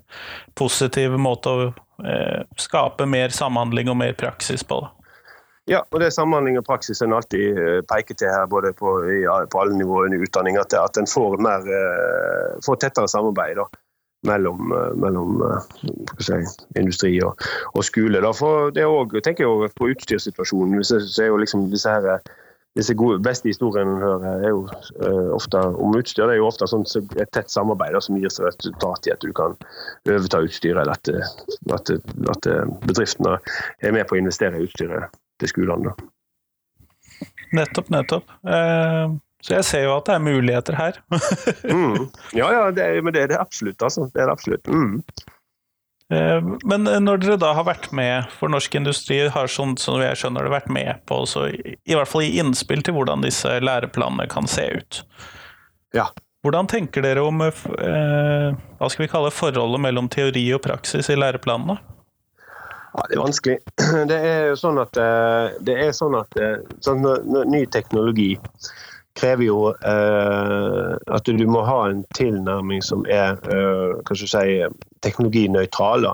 positiv 0.59 1.19
måte 1.19 1.51
å 1.51 1.69
eh, 2.07 2.43
skape 2.61 3.09
mer 3.11 3.35
samhandling 3.35 3.91
og 3.91 3.99
mer 4.05 4.15
praksis 4.19 4.63
på. 4.67 4.85
det. 4.85 5.02
Ja, 5.71 5.85
og 5.91 6.01
det 6.03 6.09
er 6.09 6.15
samhandling 6.15 6.57
og 6.59 6.67
praksis 6.67 7.05
en 7.05 7.15
alltid 7.15 7.59
eh, 7.59 7.81
peker 7.87 8.17
til 8.19 8.33
her, 8.35 8.49
både 8.51 8.73
på, 8.75 8.97
på 9.53 9.61
alle 9.63 9.79
nivåer 9.79 10.11
i 10.11 10.19
utdanning. 10.25 10.59
At, 10.59 10.75
at 10.75 10.99
en 10.99 11.07
får, 11.07 11.39
mer, 11.39 11.69
eh, 11.71 12.59
får 12.67 12.81
tettere 12.83 13.11
samarbeid 13.11 13.61
da, 13.61 13.69
mellom, 14.27 14.75
eh, 14.75 14.91
mellom 15.05 15.39
si, 16.19 16.41
industri 16.75 17.15
og, 17.23 17.39
og 17.77 17.87
skole. 17.87 18.25
Da. 18.27 18.35
For 18.35 18.75
det 18.75 18.89
også, 18.91 19.23
tenker 19.23 19.47
jeg 19.47 19.75
på 19.79 19.93
utstyrssituasjonen. 19.95 20.83
Så 20.83 20.99
er 21.23 21.31
jo 21.31 21.39
liksom 21.45 21.69
disse 21.71 21.95
her 21.95 22.25
disse 22.73 22.95
gode, 22.97 23.21
beste 23.21 23.51
historiene 23.51 23.99
hører 24.01 24.47
er 24.47 24.49
jo 24.49 24.63
uh, 24.65 25.35
ofte 25.37 25.61
om 25.61 25.93
utstyr. 25.93 26.25
Det 26.25 26.39
er 26.39 26.41
jo 26.41 26.47
ofte 26.49 26.65
sånn, 26.71 26.87
et 27.21 27.29
tett 27.37 27.53
samarbeid 27.53 27.93
da, 27.93 28.01
som 28.01 28.17
gir 28.17 28.33
seg 28.33 28.49
resultat 28.49 29.11
i 29.11 29.13
at 29.13 29.21
du 29.21 29.29
kan 29.37 29.59
overta 30.09 30.41
utstyret, 30.41 30.81
eller 30.81 30.97
at, 30.97 31.11
at, 31.77 31.93
at, 32.33 32.49
bedriftene 32.89 33.37
er 33.85 33.93
med 33.93 34.09
på 34.09 34.17
å 34.17 34.23
investere 34.23 34.57
i 34.57 34.65
utstyret 34.65 35.13
til 35.43 35.51
skolene. 35.51 35.93
Nettopp, 37.53 37.91
nettopp. 37.93 38.33
Eh, 38.49 39.19
så 39.43 39.57
jeg 39.59 39.67
ser 39.67 39.85
jo 39.89 39.97
at 39.97 40.07
det 40.09 40.17
er 40.17 40.25
muligheter 40.25 40.79
her. 40.79 40.99
mm. 41.67 42.09
Ja, 42.39 42.49
ja, 42.55 42.65
det 42.75 42.87
er, 42.87 43.03
men 43.03 43.15
det 43.15 43.27
er 43.27 43.33
det 43.35 43.43
absolutt. 43.43 43.83
Altså. 43.83 44.07
Det 44.15 44.23
er 44.23 44.31
det 44.31 44.37
absolutt. 44.37 44.71
Mm. 44.71 45.03
Eh, 46.15 46.51
men 46.69 46.87
når 47.05 47.23
dere 47.25 47.39
da 47.43 47.53
har 47.59 47.67
vært 47.67 47.91
med 47.97 48.31
for 48.39 48.53
norsk 48.53 48.79
industri, 48.79 49.19
har 49.35 49.51
sånn 49.51 49.75
som 49.81 50.01
jeg 50.03 50.21
skjønner 50.21 50.47
det, 50.47 50.55
vært 50.55 50.73
med 50.73 51.03
på 51.11 51.23
også, 51.25 51.49
i 51.53 51.97
hvert 51.97 52.11
fall 52.11 52.27
i 52.27 52.37
innspill 52.43 52.85
til 52.87 52.97
hvordan 52.99 53.27
disse 53.27 53.59
læreplanene 53.63 54.29
kan 54.31 54.49
se 54.51 54.69
ut. 54.79 55.03
Ja. 55.97 56.11
Hvordan 56.43 56.67
tenker 56.71 57.05
dere 57.05 57.23
om 57.23 57.43
eh, 57.45 58.49
hva 58.79 58.89
skal 58.91 59.05
vi 59.05 59.11
kalle 59.13 59.31
forholdet 59.35 59.83
mellom 59.83 60.09
teori 60.11 60.43
og 60.57 60.65
praksis 60.65 61.11
i 61.13 61.19
læreplanene? 61.19 61.79
Ja, 62.93 63.05
Det 63.09 63.17
er 63.17 63.23
vanskelig. 63.23 63.59
Det 64.11 64.19
er 64.19 64.49
jo 64.53 64.57
sånn 64.61 64.81
at, 64.83 64.97
eh, 65.01 65.91
sånn 65.97 66.17
at 66.19 66.41
eh, 66.41 66.59
sånn, 66.85 67.07
ny 67.49 67.65
teknologi 67.73 68.35
krever 69.19 69.45
jo 69.45 69.61
eh, 69.73 70.91
at 71.13 71.29
du 71.29 71.47
må 71.49 71.63
ha 71.69 71.79
en 71.91 72.03
tilnærming 72.17 72.83
som 72.85 73.05
er 73.09 73.39
eh, 73.53 73.97
hva 74.01 74.19
si, 74.19 74.61
teknologinøytral. 75.05 76.09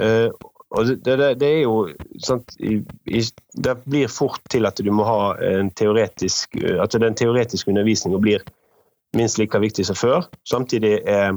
Eh, 0.00 0.28
og 0.72 0.88
det, 0.88 1.16
det, 1.20 1.28
det, 1.42 1.48
er 1.48 1.62
jo 1.66 1.76
sant, 2.24 2.54
i, 2.56 2.78
i, 3.04 3.20
Det 3.52 3.74
blir 3.84 4.08
fort 4.08 4.40
til 4.52 4.64
at 4.64 4.80
du 4.80 4.88
må 4.88 5.04
ha 5.04 5.34
en 5.44 5.68
teoretisk 5.76 6.56
At 6.80 6.96
den 6.96 7.12
teoretiske 7.12 7.68
undervisninga 7.68 8.16
blir 8.16 8.46
minst 9.12 9.36
like 9.36 9.60
viktig 9.60 9.84
som 9.84 9.98
før. 9.98 10.24
Samtidig 10.48 11.02
er, 11.04 11.36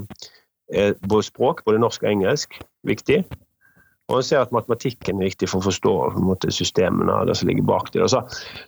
er 0.72 0.96
både 1.04 1.28
språk, 1.28 1.66
både 1.68 1.82
norsk 1.84 2.06
og 2.06 2.14
engelsk, 2.14 2.56
viktig. 2.88 3.26
Og 4.06 4.20
en 4.20 4.26
ser 4.26 4.44
at 4.44 4.54
matematikken 4.54 5.18
er 5.18 5.32
viktig 5.32 5.50
for 5.50 5.64
å 5.64 5.66
forstå 5.66 5.94
måte, 6.22 6.52
systemene 6.54 7.24
det 7.26 7.38
som 7.40 7.50
ligger 7.50 7.66
bak 7.66 7.90
det. 7.94 8.06
Så, 8.12 8.22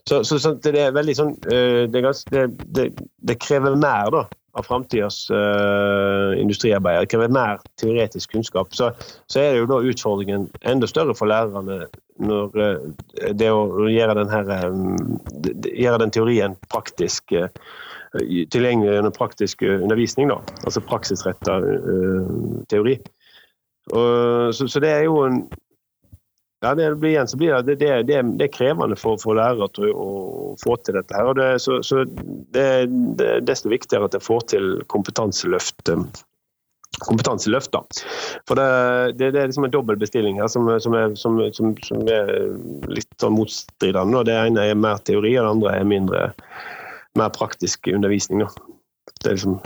så, 0.09 0.23
så, 0.25 0.55
det 0.63 0.73
er 0.81 0.95
veldig 0.95 1.15
sånn 1.17 1.35
eh, 1.53 1.83
det, 1.93 2.01
det, 2.33 2.47
det, 2.73 2.87
det 3.29 3.37
krever 3.43 3.77
mer 3.77 4.09
da, 4.15 4.23
av 4.57 4.65
framtidas 4.65 5.27
uh, 5.29 6.33
industriarbeidere. 6.41 7.05
Det 7.05 7.11
krever 7.11 7.33
mer 7.33 7.59
teoretisk 7.77 8.31
kunnskap. 8.33 8.73
Så, 8.73 8.89
så, 9.27 9.39
er 9.39 9.51
det 9.53 9.59
jo 9.61 9.67
da 9.69 9.81
utfordringen 9.91 10.47
enda 10.65 10.89
større 10.89 11.13
for 11.17 11.29
lærerne 11.29 11.83
når 12.17 12.57
uh, 12.57 12.87
det 13.37 13.51
å 13.53 13.89
gjøre 13.91 14.17
den, 14.17 14.33
her, 14.33 14.49
um, 14.71 15.19
gjøre 15.67 16.01
den 16.01 16.15
teorien 16.15 16.57
praktisk 16.71 17.35
uh, 17.37 17.51
tilgjengelig 18.17 18.95
gjennom 18.95 19.13
praktisk 19.13 19.61
undervisning. 19.67 20.33
Da. 20.33 20.41
Altså 20.63 20.81
praksisretta 20.81 21.59
teori. 22.71 22.97
Og, 23.93 24.55
så, 24.55 24.67
så, 24.67 24.81
det 24.83 24.91
er 24.91 25.07
jo 25.07 25.21
en 25.27 25.41
ja, 26.65 26.73
det 26.75 26.95
blir 26.97 27.11
igjen 27.13 27.27
så 27.29 27.37
blir 27.37 27.53
det, 27.61 27.75
det, 27.77 27.91
det, 28.09 28.21
det 28.39 28.47
er 28.47 28.53
krevende 28.53 28.97
for, 28.97 29.19
for 29.21 29.37
lærere 29.37 29.67
å, 29.67 29.91
å, 29.93 30.55
få 30.57 30.73
til 30.81 30.97
dette. 30.97 31.13
her, 31.13 31.29
og 31.29 31.37
det, 31.37 31.51
så, 31.61 31.83
så 31.85 32.01
det, 32.07 32.65
det, 33.19 33.27
er 33.27 33.45
desto 33.45 33.69
viktigere 33.69 34.09
at 34.09 34.17
en 34.17 34.25
får 34.25 34.47
til 34.55 34.71
kompetanseløft. 34.89 35.91
kompetanseløft 37.05 37.75
da. 37.77 37.83
For 38.49 38.57
det, 38.57 39.19
det, 39.21 39.29
er 39.35 39.51
liksom 39.51 39.69
en 39.69 39.75
dobbel 39.75 40.01
bestilling 40.01 40.41
her 40.41 40.49
som, 40.49 40.65
som, 40.81 40.97
er, 40.97 41.13
som, 41.13 41.37
som 41.53 42.09
er, 42.09 42.33
litt 42.89 43.11
sånn 43.21 43.37
motstridende. 43.37 44.25
Det 44.25 44.41
ene 44.41 44.65
er 44.65 44.81
mer 44.81 44.97
teori, 45.05 45.37
og 45.37 45.45
det 45.45 45.53
andre 45.53 45.77
er 45.77 45.91
mindre, 45.93 46.23
mer 47.21 47.29
praktisk 47.37 47.85
undervisning. 47.93 48.47
Da. 48.47 48.73
Det 49.21 49.29
er 49.29 49.37
liksom, 49.37 49.59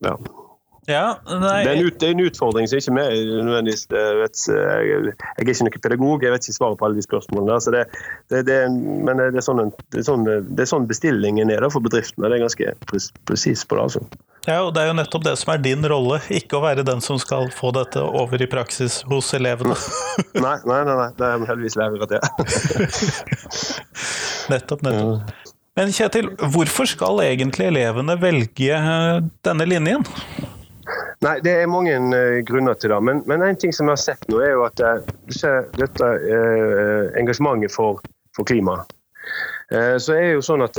ja. 0.00 0.16
Ja, 0.90 1.14
det, 1.22 1.34
er 1.34 1.68
en, 1.70 1.90
det, 1.94 2.08
er 2.08 2.10
en, 2.10 2.20
utfordring 2.26 2.66
som 2.66 2.80
ikke 2.80 2.94
vi 2.96 3.20
nødvendigvis 3.46 3.84
eh, 3.94 4.08
vet, 4.18 4.38
jeg, 4.50 4.88
jeg, 4.90 5.12
er 5.38 5.50
ikke 5.52 5.66
noen 5.68 5.76
pedagog, 5.84 6.24
jeg 6.26 6.34
vet 6.34 6.48
ikke 6.48 6.56
svaret 6.56 6.80
på 6.80 6.88
alle 6.88 6.98
de 6.98 7.04
spørsmålene. 7.06 7.58
Så 7.62 7.70
det, 7.70 7.84
det, 8.48 8.56
men 9.06 9.22
det 9.22 9.28
er, 9.30 9.44
sånn, 9.46 9.62
det, 9.70 10.00
er 10.02 10.08
sånn, 10.08 10.26
det 10.26 10.64
er 10.64 10.70
sånn 10.72 10.88
bestillingen 10.90 11.54
er 11.54 11.68
for 11.70 11.86
bedriftene. 11.86 12.26
Det 12.26 12.40
er 12.40 12.42
ganske 12.42 12.74
presis 13.30 13.62
på 13.62 13.78
det. 13.78 13.84
altså. 13.86 14.02
Ja, 14.48 14.58
og 14.64 14.72
Det 14.74 14.82
er 14.82 14.90
jo 14.90 14.98
nettopp 14.98 15.28
det 15.28 15.36
som 15.38 15.54
er 15.54 15.62
din 15.62 15.86
rolle, 15.86 16.18
ikke 16.34 16.58
å 16.58 16.64
være 16.66 16.82
den 16.88 17.04
som 17.04 17.20
skal 17.22 17.46
få 17.54 17.70
dette 17.78 18.02
over 18.02 18.42
i 18.42 18.50
praksis 18.50 19.04
hos 19.06 19.30
elevene. 19.38 19.78
nei, 20.34 20.56
nei, 20.66 20.82
nei, 20.88 20.98
nei, 20.98 21.08
det 21.14 21.30
er 21.30 21.46
heldigvis 21.52 21.78
lærere 21.78 22.10
til. 22.10 22.26
nettopp, 24.56 24.82
nettopp. 24.82 25.50
Men 25.78 25.88
Kjetil, 25.94 26.26
hvorfor 26.52 26.90
skal 26.90 27.22
egentlig 27.24 27.70
elevene 27.70 28.18
velge 28.20 28.76
eh, 28.76 29.22
denne 29.46 29.64
linjen? 29.70 30.02
Nei, 31.22 31.36
Det 31.44 31.52
er 31.54 31.70
mange 31.70 31.94
uh, 31.94 32.40
grunner 32.46 32.74
til 32.74 32.90
det. 32.90 32.98
Men, 33.04 33.22
men, 33.30 33.44
en 33.46 33.58
ting 33.58 33.74
som 33.74 33.86
jeg 33.86 33.96
har 33.96 34.02
sett 34.02 34.26
nå, 34.30 34.40
er 34.42 34.56
jo 34.56 34.66
at 34.66 34.82
du 34.82 35.36
ser 35.36 35.68
dette 35.78 36.08
uh, 36.24 37.12
engasjementet 37.20 37.74
for, 37.74 38.02
for 38.36 38.48
klima. 38.48 38.82
så 39.72 40.12
er 40.12 40.20
det 40.26 40.32
jo 40.34 40.42
sånn 40.44 40.62
at 40.66 40.76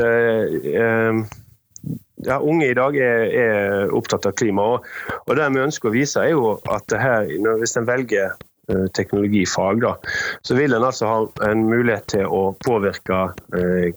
ja, 2.27 2.35
unge 2.37 2.67
i 2.67 2.75
dag 2.77 2.97
er, 3.01 3.23
er, 3.33 3.93
opptatt 3.95 4.27
av 4.29 4.35
klima. 4.37 4.65
Og, 4.75 4.85
og 5.25 5.37
det 5.39 5.47
vi 5.55 5.63
ønsker 5.63 5.89
å 5.89 5.93
vise, 5.95 6.21
er 6.21 6.35
jo 6.35 6.51
at 6.69 6.93
her, 6.93 7.25
hvis 7.61 7.73
en 7.79 7.87
velger 7.89 8.35
teknologifag, 8.93 9.81
da, 9.81 9.95
så 10.45 10.59
vil 10.59 10.75
en 10.77 10.85
altså 10.85 11.09
ha 11.09 11.49
en 11.49 11.65
mulighet 11.65 12.05
til 12.13 12.29
å 12.29 12.43
påvirke 12.61 13.23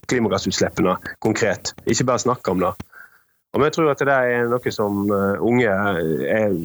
klimagassutslippene 0.08 0.96
konkret. 1.26 1.74
Ikke 1.84 2.08
bare 2.08 2.24
snakke 2.24 2.56
om 2.56 2.64
det. 2.64 2.72
Og 3.56 3.64
jeg 3.64 3.72
tror 3.72 3.92
at 3.92 4.04
det 4.04 4.16
er 4.36 4.50
noe 4.50 4.72
som 4.74 5.06
eh, 5.08 5.44
unge 5.44 5.72
er, 5.72 6.56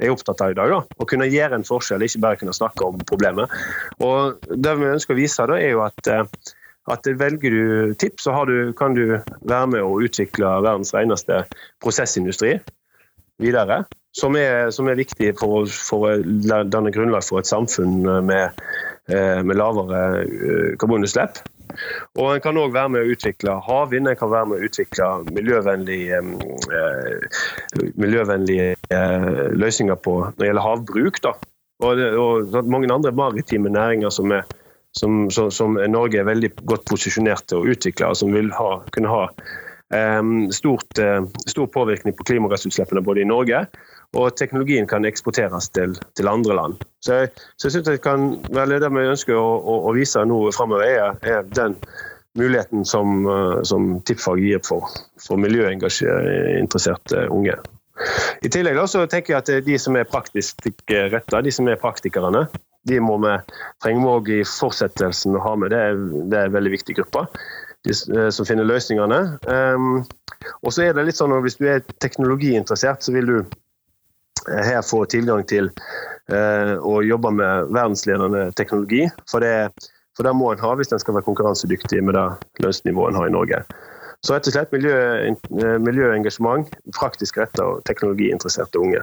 er 0.00 0.12
opptatt 0.12 0.42
av 0.42 0.54
i 0.54 0.56
dag. 0.58 0.72
Da. 0.72 0.80
Å 0.82 1.08
kunne 1.08 1.28
gjøre 1.30 1.60
en 1.60 1.66
forskjell, 1.66 2.02
ikke 2.06 2.22
bare 2.24 2.40
kunne 2.40 2.56
snakke 2.56 2.88
om 2.88 2.98
problemet. 3.06 3.52
Og 4.02 4.40
Det 4.50 4.74
vi 4.80 4.90
ønsker 4.90 5.14
å 5.14 5.20
vise, 5.20 5.46
da, 5.46 5.58
er 5.60 5.76
jo 5.76 5.84
at, 5.86 6.10
eh, 6.10 6.50
at 6.90 7.06
velger 7.20 7.54
du 7.54 7.94
tips, 8.00 8.26
så 8.26 8.42
du, 8.48 8.72
kan 8.76 8.98
du 8.98 9.20
være 9.20 9.70
med 9.70 9.86
å 9.86 10.00
utvikle 10.02 10.56
verdens 10.64 10.94
reneste 10.96 11.44
prosessindustri 11.82 12.56
videre. 13.40 13.84
Som 14.16 14.34
er, 14.34 14.72
som 14.74 14.88
er 14.90 14.98
viktig 14.98 15.36
for, 15.38 15.70
for 15.70 16.08
å 16.08 16.64
danne 16.66 16.90
grunnlag 16.90 17.22
for 17.22 17.38
et 17.38 17.46
samfunn 17.46 18.02
med, 18.26 18.58
eh, 19.06 19.38
med 19.46 19.60
lavere 19.60 20.74
karbonutslipp. 20.82 21.38
Og 22.18 22.34
En 22.34 22.42
kan 22.44 22.58
òg 22.60 22.74
være 22.74 22.92
med 22.94 23.04
å 23.04 23.14
utvikle 23.14 23.56
havvind, 23.66 24.08
en 24.08 24.18
kan 24.18 24.32
være 24.32 24.50
med 24.50 24.60
å 24.60 24.68
utvikle 24.68 25.08
miljøvennlige, 25.36 26.20
eh, 26.76 27.38
miljøvennlige 28.00 28.74
eh, 28.94 29.30
løsninger 29.56 30.00
på 30.04 30.16
når 30.24 30.36
det 30.38 30.50
gjelder 30.50 30.68
havbruk. 30.68 31.22
Da. 31.26 31.34
Og, 31.80 31.96
det, 31.96 32.10
og 32.20 32.68
mange 32.68 32.92
andre 32.92 33.14
maritime 33.16 33.72
næringer 33.72 34.12
som 34.14 34.34
er, 34.36 34.44
som, 34.96 35.24
som, 35.30 35.50
som 35.54 35.78
Norge 35.88 36.20
er 36.20 36.28
veldig 36.28 36.52
godt 36.68 36.86
posisjonert 36.90 37.46
til 37.48 37.60
å 37.60 37.74
utvikle, 37.74 38.10
og 38.10 38.20
som 38.20 38.34
vil 38.34 38.50
ha, 38.56 38.80
kunne 38.94 39.12
ha 39.12 39.26
stort, 40.54 40.98
uh, 41.02 41.24
stor 41.50 41.66
påvirkning 41.66 42.14
på 42.14 42.22
klimagassutslippene 42.28 43.02
både 43.02 43.24
i 43.24 43.26
Norge 43.26 43.64
og 44.16 44.36
teknologien 44.36 44.88
kan 44.90 45.06
eksporteres 45.06 45.68
til, 45.74 45.94
til 46.18 46.28
andre 46.28 46.54
land. 46.58 46.84
Så 47.04 47.20
jeg, 47.20 47.32
så 47.56 47.68
jeg 47.68 47.72
synes 47.76 47.90
jeg 47.92 48.02
kan 48.04 48.30
være 48.50 48.80
det 48.82 48.90
vi 48.94 49.10
ønsker 49.12 49.34
å, 49.38 49.50
å, 49.58 49.74
å 49.90 49.92
vise 49.94 50.24
nå 50.26 50.40
framover, 50.56 50.86
er, 50.86 51.18
er, 51.22 51.44
den 51.54 51.76
muligheten 52.38 52.84
som, 52.86 53.26
som 53.66 54.00
tippfag 54.06 54.38
gir 54.42 54.60
for, 54.66 54.86
for 55.18 55.38
miljøinteresserte 55.42 57.26
unge. 57.30 57.56
I 58.42 58.48
tillegg 58.48 58.78
da, 58.78 58.86
så 58.88 59.04
tenker 59.10 59.34
jeg 59.34 59.40
at 59.42 59.66
de 59.66 59.78
som 59.82 59.96
er 59.98 60.08
praktisk 60.08 60.66
retta, 60.88 61.42
de 61.42 61.52
som 61.52 61.68
er 61.68 61.80
praktikerne, 61.80 62.46
de 62.88 63.00
må 63.02 63.18
vi 63.20 63.32
trenger 63.82 64.00
vi 64.00 64.12
òg 64.14 64.30
i 64.32 64.44
fortsettelsen 64.48 65.36
å 65.36 65.42
ha 65.44 65.56
med. 65.60 65.72
Det 65.72 65.80
er, 65.80 65.98
det 66.30 66.38
er 66.38 66.48
en 66.48 66.56
veldig 66.56 66.72
viktig 66.78 66.96
gruppe. 67.00 67.26
De 67.84 67.92
eh, 67.92 68.28
som 68.34 68.48
finner 68.48 68.68
løsningene. 68.68 69.20
Um, 69.48 70.02
og 70.64 70.72
så 70.72 70.86
er 70.86 70.96
det 70.96 71.06
litt 71.08 71.18
sånn 71.18 71.32
at 71.36 71.44
Hvis 71.44 71.58
du 71.60 71.66
er 71.68 71.84
teknologiinteressert, 72.00 73.04
så 73.04 73.12
vil 73.16 73.28
du 73.28 73.36
eh, 73.40 73.50
her 74.48 74.82
får 74.82 75.10
tilgang 75.12 75.44
til 75.48 75.70
uh, 76.32 76.74
å 76.80 77.00
jobbe 77.04 77.32
med 77.36 77.72
verdensledende 77.74 78.50
teknologi. 78.58 79.06
For 79.30 79.44
det, 79.44 79.70
for 80.16 80.26
det 80.26 80.34
må 80.36 80.52
en 80.52 80.62
ha 80.62 80.74
hvis 80.78 80.92
en 80.92 81.02
skal 81.02 81.18
være 81.18 81.28
konkurransedyktig 81.28 82.02
med 82.04 82.18
det 82.18 82.26
lønnsnivået 82.64 83.12
en 83.12 83.20
har 83.20 83.30
i 83.30 83.34
Norge. 83.34 83.64
Så 84.20 84.34
rett 84.34 84.48
og 84.50 84.52
slett 84.52 84.72
miljø, 84.74 84.96
eh, 85.32 85.76
miljøengasjement, 85.80 86.68
praktisk 86.92 87.38
retta 87.40 87.64
og 87.64 87.84
teknologiinteresserte 87.88 88.76
unge. 88.76 89.00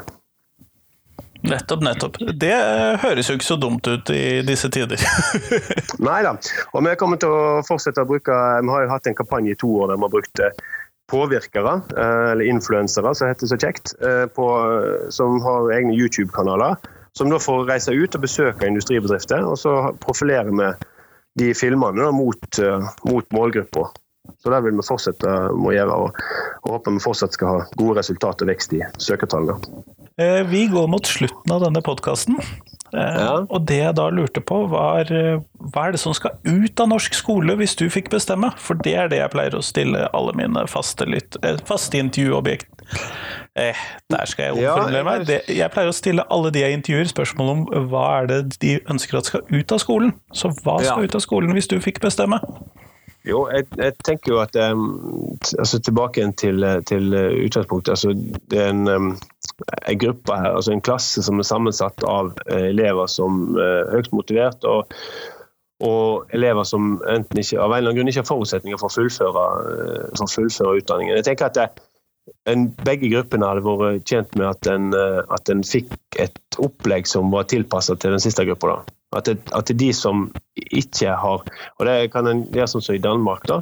Nettopp, 1.47 1.81
nettopp. 1.85 2.17
Det 2.37 2.53
høres 3.01 3.29
jo 3.29 3.37
ikke 3.37 3.47
så 3.47 3.57
dumt 3.61 3.87
ut 3.87 4.09
i 4.13 4.41
disse 4.45 4.69
tider. 4.73 5.01
Nei 6.07 6.19
da. 6.25 6.35
Og 6.73 6.85
vi 6.85 6.95
kommer 7.01 7.21
til 7.21 7.33
å 7.33 7.61
fortsette 7.65 8.03
å 8.03 8.09
bruke 8.09 8.33
Vi 8.33 8.73
har 8.73 8.85
jo 8.85 8.91
hatt 8.91 9.09
en 9.09 9.17
kampanje 9.17 9.53
i 9.53 9.59
to 9.59 9.69
år 9.81 9.91
der 9.91 9.99
vi 9.99 10.07
har 10.07 10.13
brukt 10.13 10.43
eh, 10.43 10.65
påvirkere, 11.11 11.73
eh, 11.97 12.31
eller 12.33 12.49
influensere, 12.51 13.13
som 13.15 13.31
heter 13.31 13.49
så 13.49 13.57
kjekt, 13.57 13.95
på, 14.35 14.47
som 15.13 15.41
har 15.41 15.71
egne 15.77 15.95
YouTube-kanaler. 15.95 16.77
Som 17.17 17.31
da 17.33 17.39
får 17.41 17.63
reise 17.65 17.95
ut 17.97 18.13
og 18.13 18.21
besøke 18.21 18.67
industribedrifter, 18.69 19.41
og 19.41 19.55
så 19.57 19.71
profilerer 20.03 20.51
vi 20.53 20.67
de 21.41 21.53
filmene 21.57 22.03
da, 22.03 22.11
mot, 22.13 22.59
mot 23.09 23.33
målgruppa. 23.33 23.87
Så 24.37 24.51
det 24.53 24.59
vil 24.65 24.75
vi 24.77 24.85
fortsette 24.85 25.31
å 25.49 25.73
gjøre, 25.73 25.97
og, 25.97 26.19
og 26.61 26.75
håper 26.75 26.93
vi 26.93 27.01
fortsatt 27.01 27.33
skal 27.37 27.55
ha 27.55 27.63
gode 27.79 27.97
resultater 28.01 28.45
og 28.45 28.51
vekst 28.51 28.75
i 28.77 28.83
søkertallene. 29.01 29.57
Eh, 30.21 30.41
vi 30.49 30.65
går 30.67 30.87
mot 30.89 31.05
slutten 31.05 31.53
av 31.53 31.61
denne 31.61 31.81
podkasten. 31.85 32.39
Eh, 32.93 33.17
ja. 33.19 33.33
Og 33.49 33.65
det 33.67 33.77
jeg 33.81 33.95
da 33.99 34.07
lurte 34.09 34.41
på, 34.41 34.61
var 34.71 35.11
eh, 35.13 35.41
hva 35.73 35.87
er 35.87 35.93
det 35.93 36.01
som 36.01 36.15
skal 36.15 36.37
ut 36.47 36.81
av 36.81 36.89
norsk 36.93 37.17
skole 37.17 37.57
hvis 37.59 37.75
du 37.77 37.85
fikk 37.91 38.09
bestemme? 38.13 38.49
For 38.61 38.79
det 38.79 38.95
er 38.97 39.11
det 39.11 39.19
jeg 39.21 39.33
pleier 39.35 39.57
å 39.57 39.63
stille 39.65 40.07
alle 40.17 40.33
mine 40.39 40.63
faste, 40.71 41.05
litt, 41.09 41.37
faste 41.67 41.99
intervjuobjekt. 41.99 42.69
Eh, 43.59 43.77
der 44.13 44.29
skal 44.29 44.49
jeg 44.49 44.57
omformulere 44.57 45.05
meg. 45.05 45.27
Det, 45.29 45.41
jeg 45.51 45.73
pleier 45.73 45.91
å 45.91 45.97
stille 45.97 46.25
alle 46.33 46.53
de 46.55 46.63
jeg 46.63 46.79
intervjuer 46.79 47.11
spørsmål 47.11 47.53
om 47.53 47.63
hva 47.91 48.07
er 48.21 48.31
det 48.31 48.41
de 48.61 48.77
ønsker 48.87 49.19
at 49.19 49.29
skal 49.29 49.45
ut 49.51 49.75
av 49.75 49.83
skolen. 49.83 50.15
Så 50.31 50.53
hva 50.63 50.79
skal 50.81 51.03
ja. 51.03 51.09
ut 51.09 51.17
av 51.19 51.25
skolen 51.25 51.53
hvis 51.57 51.69
du 51.69 51.77
fikk 51.83 52.01
bestemme? 52.05 52.39
Jo, 53.27 53.41
jeg, 53.51 53.65
jeg, 53.75 53.95
tenker 54.07 54.33
jo 54.33 54.41
at 54.41 54.55
um, 54.71 54.83
altså 55.59 55.79
Tilbake 55.83 56.23
til, 56.39 56.63
til 56.87 57.15
utgangspunktet. 57.45 57.91
altså 57.91 58.13
Det 58.51 58.61
er 58.61 58.69
en, 58.71 58.87
um, 58.87 59.09
en, 59.87 59.99
gruppe 59.99 60.35
her, 60.35 60.53
altså 60.55 60.71
en 60.71 60.83
klasse 60.85 61.23
som 61.23 61.39
er 61.39 61.47
sammensatt 61.47 62.05
av 62.07 62.31
uh, 62.47 62.61
elever 62.69 63.09
som 63.11 63.57
er 63.59 63.91
høyt 63.95 64.13
motivert, 64.15 64.63
og, 64.63 64.93
og, 65.83 66.31
elever 66.33 66.63
som 66.67 66.97
enten 67.09 67.43
ikke, 67.43 67.59
av 67.59 67.71
en 67.71 67.77
eller 67.77 67.91
annen 67.91 67.99
grunn 67.99 68.13
ikke 68.13 68.23
har 68.23 68.31
forutsetninger 68.31 68.79
for 68.79 68.89
å 68.89 68.95
fullføre, 68.95 69.45
for 70.15 70.25
å 70.25 70.33
fullføre 70.37 70.81
utdanningen. 70.81 71.19
Jeg 71.19 71.27
tenker 71.31 71.51
at 71.51 71.59
det, 71.59 71.67
en, 72.47 72.69
begge 72.87 73.11
gruppene 73.11 73.49
hadde 73.49 73.65
vært 73.67 74.07
tjent 74.07 74.35
med 74.39 74.49
at 74.49 74.71
en, 74.71 74.91
at 75.31 75.51
en 75.51 75.63
fikk 75.67 75.95
et 76.19 76.61
opplegg 76.63 77.07
som 77.07 77.31
var 77.31 77.47
tilpasset 77.51 77.99
til 78.03 78.15
den 78.15 78.23
siste 78.23 78.47
gruppa. 78.47 78.77
da. 78.77 78.96
At 79.15 79.25
det, 79.25 79.37
at 79.55 79.67
det, 79.69 79.75
er 79.75 79.79
de 79.79 79.91
som 79.95 80.25
ikke 80.55 81.13
har 81.15 81.43
Og 81.79 81.85
det 81.87 82.11
kan 82.11 82.27
en 82.27 82.43
gjøre 82.51 82.71
sånn 82.73 82.83
som 82.83 82.97
i 82.97 83.03
Danmark, 83.03 83.45
da. 83.47 83.61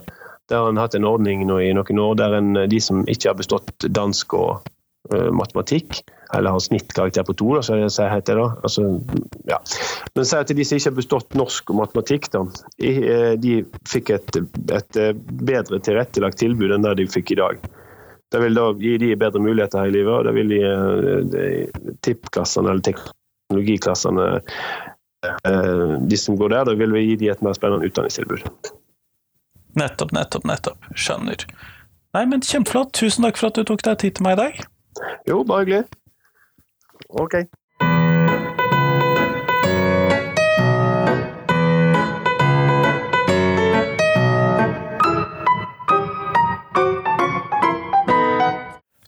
Der 0.50 0.62
har 0.62 0.70
en 0.70 0.82
hatt 0.82 0.96
en 0.98 1.08
ordning 1.10 1.46
nå 1.46 1.60
i 1.62 1.74
noen 1.74 2.02
år 2.02 2.18
der 2.22 2.38
en, 2.38 2.54
de 2.70 2.80
som 2.82 3.04
ikke 3.10 3.32
har 3.32 3.38
bestått 3.38 3.88
dansk 3.90 4.36
og 4.38 4.68
uh, 5.14 5.32
matematikk, 5.34 6.04
eller 6.38 6.54
har 6.54 6.62
snittkarakter 6.62 7.26
på 7.26 7.34
to, 7.38 7.48
da, 7.58 7.64
så 7.66 7.80
det 7.82 8.10
heter 8.12 8.38
det. 8.42 8.46
Altså, 8.68 8.86
ja. 9.50 9.58
Men 10.14 10.30
si 10.30 10.38
at 10.38 10.54
de 10.54 10.68
som 10.68 10.78
ikke 10.78 10.92
har 10.92 11.00
bestått 11.00 11.38
norsk 11.38 11.74
og 11.74 11.80
matematikk, 11.82 12.30
da, 12.34 12.44
eh, 12.78 13.34
de 13.42 13.56
fikk 13.90 14.14
et, 14.20 14.38
et 14.78 15.02
bedre 15.26 15.82
tilrettelagt 15.82 16.42
tilbud 16.42 16.78
enn 16.78 16.86
det 16.86 16.94
de 17.02 17.10
fikk 17.10 17.34
i 17.34 17.42
dag. 17.42 17.66
Det 18.34 18.42
vil 18.42 18.58
da 18.58 18.70
gi 18.82 18.98
de 19.02 19.16
bedre 19.18 19.42
muligheter 19.42 19.82
her 19.82 19.90
i 19.90 19.98
livet, 19.98 20.14
og 20.14 20.30
det 20.30 20.36
vil 20.38 20.58
gi 20.58 20.62
uh, 20.62 21.42
eh, 21.42 21.94
tippklassene 22.06 22.70
eller 22.70 22.86
teknologiklassene 22.92 24.30
Eh, 24.30 24.94
de 26.10 26.18
som 26.20 26.38
går 26.40 26.54
der, 26.54 26.68
da 26.70 26.76
vil 26.80 26.94
vi 26.96 27.04
gi 27.10 27.20
de 27.24 27.32
et 27.34 27.44
mer 27.46 27.56
spennende 27.58 27.88
utdanningstilbud. 27.90 28.46
Nettopp, 29.76 30.14
nettopp, 30.16 30.46
nettopp. 30.48 30.90
Skjønner. 30.96 31.46
Nei, 32.16 32.24
men 32.32 32.44
Kjempeflott. 32.46 32.94
Tusen 32.96 33.28
takk 33.28 33.40
for 33.42 33.52
at 33.52 33.60
du 33.60 33.68
tok 33.68 33.84
deg 33.84 34.00
tid 34.00 34.18
til 34.18 34.24
meg 34.28 34.38
i 34.38 34.42
dag. 34.44 34.62
Jo, 35.28 35.42
bare 35.48 35.66
hyggelig. 35.66 35.84
Ok. 37.20 37.42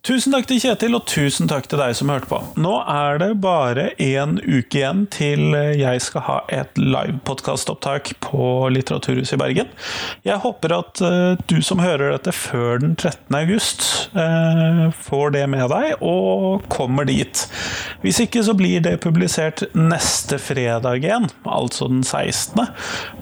Tusen 0.08 0.32
takk 0.32 0.46
til 0.48 0.62
Kjetil, 0.64 0.94
og 0.96 1.04
tusen 1.12 1.50
takk 1.52 1.66
til 1.68 1.82
deg 1.82 1.92
som 2.00 2.08
hørte 2.08 2.30
på. 2.30 2.38
Nå 2.64 2.78
er 2.88 3.18
det 3.20 3.28
bare 3.44 3.90
én 4.00 4.38
uke 4.40 4.78
igjen 4.80 5.02
til 5.12 5.52
jeg 5.76 6.00
skal 6.06 6.24
ha 6.24 6.38
et 6.56 6.80
live 6.80 7.18
podkastopptak 7.28 8.14
på 8.24 8.70
Litteraturhuset 8.72 9.36
i 9.36 9.40
Bergen. 9.42 9.74
Jeg 10.24 10.40
håper 10.46 10.78
at 10.78 11.02
uh, 11.04 11.36
du 11.52 11.58
som 11.60 11.84
hører 11.84 12.14
dette 12.14 12.32
før 12.32 12.80
den 12.86 12.96
13. 12.96 13.36
august, 13.36 13.84
uh, 14.16 14.88
får 14.96 15.36
det 15.36 15.44
med 15.52 15.68
deg 15.76 16.00
og 16.00 16.64
kommer 16.72 17.04
dit. 17.12 17.44
Hvis 18.00 18.22
ikke 18.24 18.46
så 18.48 18.56
blir 18.56 18.80
det 18.88 19.02
publisert 19.04 19.66
neste 19.76 20.40
fredag 20.40 21.04
igjen, 21.04 21.28
altså 21.44 21.92
den 21.92 22.08
16., 22.08 22.64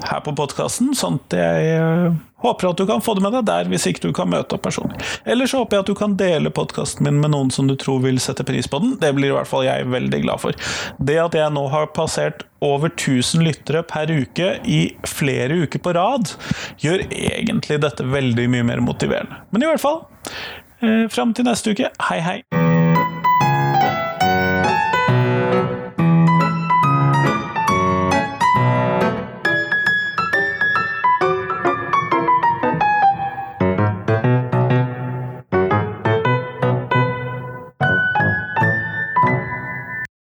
her 0.06 0.22
på 0.22 0.38
podkasten, 0.38 0.94
sånn 0.94 1.18
at 1.26 1.40
jeg 1.42 1.82
uh, 1.82 2.24
Håper 2.46 2.70
at 2.70 2.78
du 2.78 2.86
kan 2.86 3.02
få 3.02 3.16
det 3.18 3.24
med 3.26 3.34
deg 3.34 3.48
der, 3.48 3.70
hvis 3.72 3.88
ikke 3.90 4.04
du 4.04 4.12
kan 4.14 4.30
møte 4.30 4.58
opp 4.58 4.66
personlig. 4.68 5.00
Ellers 5.26 5.56
håper 5.58 5.80
jeg 5.80 5.86
at 5.86 5.90
du 5.90 5.96
kan 5.98 6.18
dele 6.20 6.52
podkasten 6.54 7.08
min 7.08 7.18
med 7.24 7.34
noen 7.34 7.50
som 7.54 7.66
du 7.70 7.74
tror 7.80 8.04
vil 8.04 8.20
sette 8.22 8.46
pris 8.46 8.70
på 8.70 8.82
den. 8.84 8.94
Det 9.02 9.16
blir 9.18 9.32
i 9.32 9.38
hvert 9.38 9.50
fall 9.50 9.66
jeg 9.66 9.88
veldig 9.90 10.22
glad 10.28 10.44
for. 10.44 10.68
Det 11.02 11.18
at 11.24 11.38
jeg 11.38 11.56
nå 11.56 11.66
har 11.74 11.90
passert 11.98 12.46
over 12.66 12.94
1000 12.94 13.46
lyttere 13.46 13.82
per 13.90 14.14
uke 14.14 14.56
i 14.70 14.80
flere 15.10 15.58
uker 15.66 15.82
på 15.82 15.96
rad, 15.98 16.36
gjør 16.82 17.08
egentlig 17.10 17.82
dette 17.82 18.06
veldig 18.14 18.48
mye 18.54 18.70
mer 18.74 18.86
motiverende. 18.86 19.42
Men 19.50 19.66
i 19.66 19.72
hvert 19.72 19.82
fall, 19.82 20.04
eh, 20.82 21.06
fram 21.10 21.34
til 21.34 21.50
neste 21.50 21.74
uke, 21.74 21.90
hei 22.12 22.22
hei! 22.22 22.40